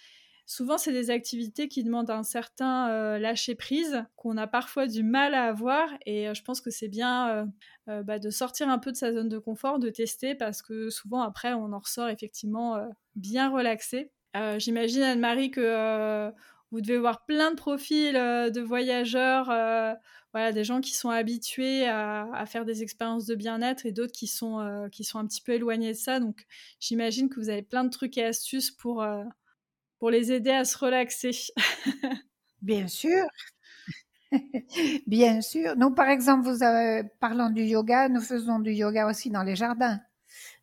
Souvent, 0.47 0.79
c'est 0.79 0.93
des 0.93 1.11
activités 1.11 1.69
qui 1.69 1.85
demandent 1.85 2.11
un 2.11 2.23
certain 2.23 3.19
lâcher 3.19 3.55
prise 3.55 4.05
qu'on 4.17 4.37
a 4.37 4.47
parfois 4.47 4.87
du 4.87 5.03
mal 5.03 5.35
à 5.35 5.45
avoir. 5.45 5.89
Et 6.05 6.35
je 6.35 6.43
pense 6.43 6.61
que 6.61 6.71
c'est 6.71 6.89
bien 6.89 7.51
bah, 7.87 8.19
de 8.19 8.31
sortir 8.31 8.69
un 8.69 8.79
peu 8.79 8.93
de 8.93 8.97
sa 8.97 9.13
zone 9.13 9.29
de 9.29 9.39
confort, 9.39 9.79
de 9.79 9.89
tester, 9.89 10.35
parce 10.35 10.61
que 10.61 10.91
souvent 10.91 11.23
après, 11.23 11.55
on 11.55 11.73
en 11.73 11.79
ressort 11.79 12.09
effectivement 12.09 12.77
bien 13.17 13.51
relaxé. 13.51 14.11
J'imagine 14.59 15.03
Anne-Marie 15.03 15.51
que 15.51 16.31
vous 16.75 16.81
devez 16.81 16.99
voir 16.99 17.25
plein 17.25 17.53
de 17.53 17.57
profils 17.57 18.17
euh, 18.17 18.51
de 18.51 18.61
voyageurs, 18.61 19.49
euh, 19.49 19.95
voilà, 20.33 20.51
des 20.51 20.65
gens 20.65 20.81
qui 20.81 20.93
sont 20.93 21.11
habitués 21.11 21.87
à, 21.87 22.45
faire 22.47 22.65
des 22.65 22.83
expériences 22.83 23.27
de 23.27 23.37
bien-être 23.37 23.87
et 23.87 23.93
d'autres 23.93 24.13
qui 24.13 24.27
sont 24.27 24.59
euh, 24.59 24.89
qui 24.89 25.05
sont 25.05 25.21
un 25.21 25.27
petit 25.29 25.41
peu 25.41 25.53
éloignés 25.53 25.93
de 25.93 25.97
ça. 25.97 26.19
Donc, 26.19 26.45
j'imagine 26.81 27.29
que 27.29 27.39
vous 27.39 27.49
avez 27.49 27.63
plein 27.63 27.85
de 27.85 27.91
trucs 27.91 28.19
et 28.19 28.25
astuces 28.25 28.73
pour 28.73 29.07
pour 29.99 30.11
les 30.11 30.33
aider 30.33 30.51
à 30.51 30.65
se 30.65 30.77
relaxer. 30.79 31.31
Bien 32.63 32.89
sûr. 32.89 33.27
Bien 35.07 35.41
sûr. 35.41 35.77
Nous, 35.77 35.91
par 35.95 36.09
exemple, 36.09 36.49
vous 36.49 36.59
parlant 37.21 37.51
du 37.51 37.63
yoga, 37.63 38.09
nous 38.09 38.21
faisons 38.21 38.59
du 38.59 38.73
yoga 38.73 39.07
aussi 39.07 39.31
dans 39.31 39.43
les 39.43 39.57
jardins. 39.57 40.01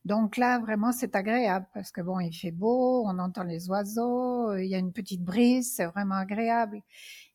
Donc 0.04 0.38
là, 0.38 0.60
vraiment, 0.60 0.91
c'est 0.91 1.15
agréable 1.15 1.67
parce 1.74 1.91
que 1.91 2.02
bon, 2.02 2.20
il 2.20 2.34
fait 2.34 2.52
beau, 2.52 3.04
on 3.06 3.20
entend 3.20 3.44
les 3.44 3.70
oiseaux, 3.70 4.56
il 4.56 4.65
y 4.67 4.76
a 4.76 4.80
une 4.80 4.94
petite 4.94 5.24
brise, 5.24 5.76
c'est 5.76 5.86
vraiment 5.86 6.15
agréable. 6.15 6.82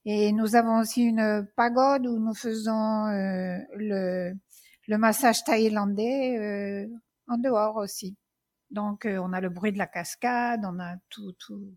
Et 0.04 0.32
nous 0.32 0.56
avons 0.56 0.80
aussi 0.80 1.04
une 1.04 1.48
pagode 1.56 2.06
où 2.06 2.18
nous 2.18 2.34
faisons 2.34 3.06
euh, 3.06 3.58
le, 3.76 4.32
le 4.88 4.98
massage 4.98 5.44
thaïlandais 5.44 6.38
euh, 6.38 6.88
en 7.28 7.38
dehors 7.38 7.76
aussi. 7.76 8.16
Donc, 8.70 9.06
euh, 9.06 9.18
on 9.18 9.32
a 9.32 9.40
le 9.40 9.48
bruit 9.48 9.72
de 9.72 9.78
la 9.78 9.86
cascade, 9.86 10.62
on 10.64 10.78
a 10.80 10.96
tout, 11.08 11.32
tout, 11.38 11.72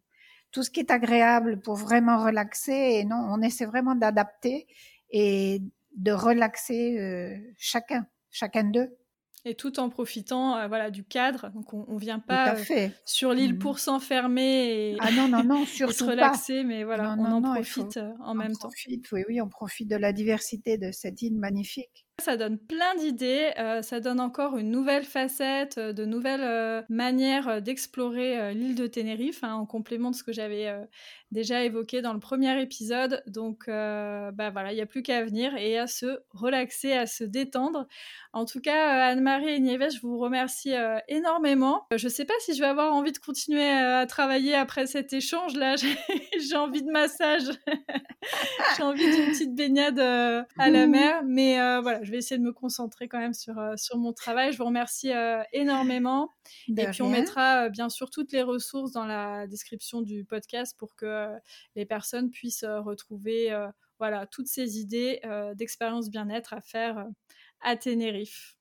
tout 0.52 0.64
ce 0.64 0.70
qui 0.70 0.80
est 0.80 0.92
agréable 0.92 1.60
pour 1.60 1.76
vraiment 1.76 2.24
relaxer. 2.24 3.00
Et 3.00 3.06
non, 3.06 3.18
on 3.30 3.42
essaie 3.42 3.66
vraiment 3.66 3.96
d'adapter 3.96 4.68
et 5.12 5.62
de 5.96 6.12
relaxer 6.12 7.42
chacun, 7.58 8.08
chacun 8.30 8.64
d'eux. 8.64 9.00
Et 9.46 9.56
tout 9.56 9.80
en 9.80 9.90
profitant 9.90 10.58
euh, 10.58 10.68
voilà, 10.68 10.92
du 10.92 11.06
cadre. 11.06 11.50
Donc, 11.52 11.74
on 11.74 11.94
ne 11.94 12.00
vient 12.00 12.20
pas 12.20 12.56
euh, 12.56 12.90
sur 13.06 13.34
l'île 13.34 13.56
mmh. 13.56 13.60
pour 13.60 13.80
s'enfermer 13.80 14.92
et, 14.92 14.98
ah 15.00 15.12
non, 15.12 15.30
non, 15.30 15.44
non, 15.44 15.66
se 15.66 16.04
relaxer, 16.04 16.64
mais 16.64 16.84
voilà, 16.84 17.16
on 17.18 17.26
en 17.26 17.42
profite 17.42 17.98
euh, 17.98 18.12
en 18.22 18.36
même 18.36 18.54
temps. 18.56 18.70
Oui, 19.12 19.24
oui, 19.28 19.42
on 19.42 19.48
profite 19.48 19.90
de 19.90 19.96
la 19.96 20.12
diversité 20.12 20.78
de 20.78 20.92
cette 20.92 21.22
île 21.22 21.38
magnifique. 21.38 22.06
Ça 22.20 22.36
donne 22.36 22.58
plein 22.58 22.96
d'idées, 22.96 23.52
euh, 23.58 23.82
ça 23.82 24.00
donne 24.00 24.20
encore 24.20 24.58
une 24.58 24.72
nouvelle 24.72 25.06
facette, 25.06 25.78
euh, 25.78 25.94
de 25.94 26.04
nouvelles 26.06 26.44
euh, 26.44 26.82
manières 26.90 27.62
d'explorer 27.62 28.54
l'île 28.54 28.76
de 28.76 28.88
Tenerife, 28.88 29.44
hein, 29.44 29.54
en 29.54 29.66
complément 29.66 30.12
de 30.12 30.16
ce 30.16 30.24
que 30.24 30.34
j'avais 30.34 30.68
déjà 31.32 31.64
évoqué 31.64 32.02
dans 32.02 32.14
le 32.14 32.20
premier 32.20 32.62
épisode. 32.62 33.22
Donc, 33.28 33.66
bah 33.68 34.50
voilà, 34.52 34.72
il 34.72 34.76
n'y 34.76 34.82
a 34.82 34.86
plus 34.86 35.04
qu'à 35.04 35.24
venir 35.24 35.56
et 35.56 35.78
à 35.78 35.88
se 35.88 36.20
relaxer, 36.32 36.94
à 36.94 37.06
se 37.06 37.24
détendre. 37.24 37.88
En 38.34 38.46
tout 38.46 38.62
cas, 38.62 39.08
Anne-Marie 39.08 39.50
et 39.50 39.60
Nieves, 39.60 39.90
je 39.94 40.02
vous 40.02 40.18
remercie 40.20 40.74
énormément. 41.08 41.86
Je 41.96 42.08
ne 42.08 42.12
sais 42.12 42.26
pas 42.26 42.34
si 42.40 42.54
je 42.54 42.60
vais 42.60 42.68
avoir 42.68 42.94
envie 42.94 43.12
de 43.12 43.18
continuer 43.18 43.70
à 43.70 44.06
travailler 44.06 44.56
après 44.56 44.88
cet 44.88 45.14
échange 45.14 45.56
là. 45.56 45.76
J'ai 46.40 46.56
envie 46.56 46.84
de 46.84 46.92
massage, 46.92 47.44
j'ai 48.78 48.84
envie 48.84 49.04
d'une 49.04 49.32
petite 49.32 49.56
baignade 49.56 50.00
à 50.00 50.70
la 50.70 50.88
mer, 50.88 51.22
mais 51.26 51.56
voilà 51.82 52.00
je 52.04 52.12
vais 52.12 52.18
essayer 52.18 52.38
de 52.38 52.44
me 52.44 52.54
concentrer 52.54 53.08
quand 53.08 53.20
même 53.20 53.34
sur, 53.34 53.58
euh, 53.58 53.76
sur 53.76 53.98
mon 53.98 54.14
travail. 54.14 54.52
Je 54.52 54.58
vous 54.58 54.66
remercie 54.66 55.12
euh, 55.12 55.42
énormément. 55.54 56.32
et 56.68 56.86
puis, 56.88 57.02
on 57.02 57.10
mettra 57.10 57.66
euh, 57.66 57.70
bien 57.70 57.90
sûr 57.90 58.10
toutes 58.10 58.32
les 58.32 58.42
ressources 58.42 58.92
dans 58.92 59.06
la 59.06 59.48
description 59.48 60.02
du 60.02 60.26
podcast 60.26 60.76
pour 60.78 60.96
que 60.96 61.19
les 61.76 61.86
personnes 61.86 62.30
puissent 62.32 62.66
retrouver 62.66 63.56
voilà, 64.00 64.26
toutes 64.28 64.48
ces 64.48 64.80
idées 64.80 65.22
d'expérience 65.56 66.10
bien-être 66.10 66.54
à 66.54 66.62
faire 66.62 67.06
à 67.62 67.76
Tenerife. 67.78 68.59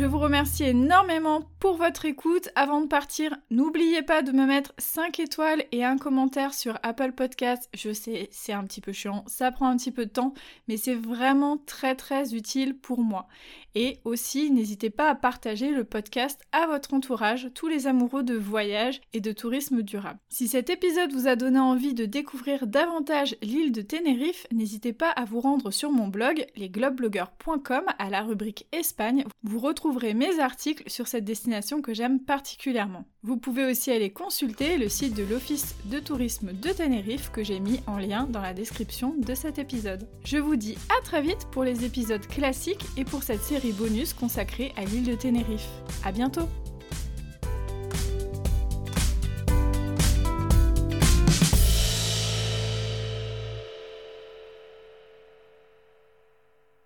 Je 0.00 0.06
vous 0.06 0.18
remercie 0.18 0.64
énormément 0.64 1.42
pour 1.58 1.76
votre 1.76 2.06
écoute. 2.06 2.48
Avant 2.54 2.80
de 2.80 2.86
partir, 2.86 3.36
n'oubliez 3.50 4.00
pas 4.00 4.22
de 4.22 4.32
me 4.32 4.46
mettre 4.46 4.72
5 4.78 5.20
étoiles 5.20 5.62
et 5.72 5.84
un 5.84 5.98
commentaire 5.98 6.54
sur 6.54 6.78
Apple 6.82 7.12
Podcast. 7.12 7.68
Je 7.74 7.92
sais, 7.92 8.30
c'est 8.32 8.54
un 8.54 8.64
petit 8.64 8.80
peu 8.80 8.92
chiant, 8.92 9.24
ça 9.26 9.52
prend 9.52 9.68
un 9.68 9.76
petit 9.76 9.92
peu 9.92 10.06
de 10.06 10.10
temps, 10.10 10.32
mais 10.68 10.78
c'est 10.78 10.94
vraiment 10.94 11.58
très 11.58 11.96
très 11.96 12.34
utile 12.34 12.78
pour 12.78 13.02
moi. 13.02 13.28
Et 13.74 13.98
aussi, 14.04 14.50
n'hésitez 14.50 14.88
pas 14.88 15.10
à 15.10 15.14
partager 15.14 15.70
le 15.70 15.84
podcast 15.84 16.40
à 16.50 16.66
votre 16.66 16.94
entourage, 16.94 17.50
tous 17.54 17.68
les 17.68 17.86
amoureux 17.86 18.22
de 18.22 18.34
voyage 18.34 19.02
et 19.12 19.20
de 19.20 19.32
tourisme 19.32 19.82
durable. 19.82 20.18
Si 20.30 20.48
cet 20.48 20.70
épisode 20.70 21.12
vous 21.12 21.28
a 21.28 21.36
donné 21.36 21.60
envie 21.60 21.94
de 21.94 22.06
découvrir 22.06 22.66
davantage 22.66 23.36
l'île 23.42 23.70
de 23.70 23.82
Tenerife, 23.82 24.46
n'hésitez 24.50 24.94
pas 24.94 25.10
à 25.10 25.26
vous 25.26 25.40
rendre 25.40 25.70
sur 25.70 25.92
mon 25.92 26.08
blog 26.08 26.46
lesglobebloggers.com 26.56 27.84
à 27.98 28.10
la 28.10 28.22
rubrique 28.22 28.66
Espagne. 28.72 29.24
Vous 29.42 29.60
mes 29.90 30.40
articles 30.40 30.84
sur 30.86 31.06
cette 31.06 31.24
destination 31.24 31.82
que 31.82 31.94
j'aime 31.94 32.20
particulièrement. 32.20 33.04
Vous 33.22 33.36
pouvez 33.36 33.64
aussi 33.64 33.90
aller 33.90 34.10
consulter 34.10 34.78
le 34.78 34.88
site 34.88 35.14
de 35.14 35.24
l'Office 35.24 35.74
de 35.86 35.98
tourisme 35.98 36.52
de 36.52 36.70
Tenerife 36.70 37.30
que 37.30 37.44
j'ai 37.44 37.60
mis 37.60 37.80
en 37.86 37.98
lien 37.98 38.26
dans 38.28 38.40
la 38.40 38.54
description 38.54 39.14
de 39.18 39.34
cet 39.34 39.58
épisode. 39.58 40.08
Je 40.24 40.38
vous 40.38 40.56
dis 40.56 40.76
à 40.98 41.04
très 41.04 41.22
vite 41.22 41.46
pour 41.52 41.64
les 41.64 41.84
épisodes 41.84 42.26
classiques 42.26 42.86
et 42.96 43.04
pour 43.04 43.22
cette 43.22 43.42
série 43.42 43.72
bonus 43.72 44.14
consacrée 44.14 44.72
à 44.76 44.84
l'île 44.84 45.04
de 45.04 45.14
Tenerife. 45.14 45.68
À 46.04 46.12
bientôt! 46.12 46.48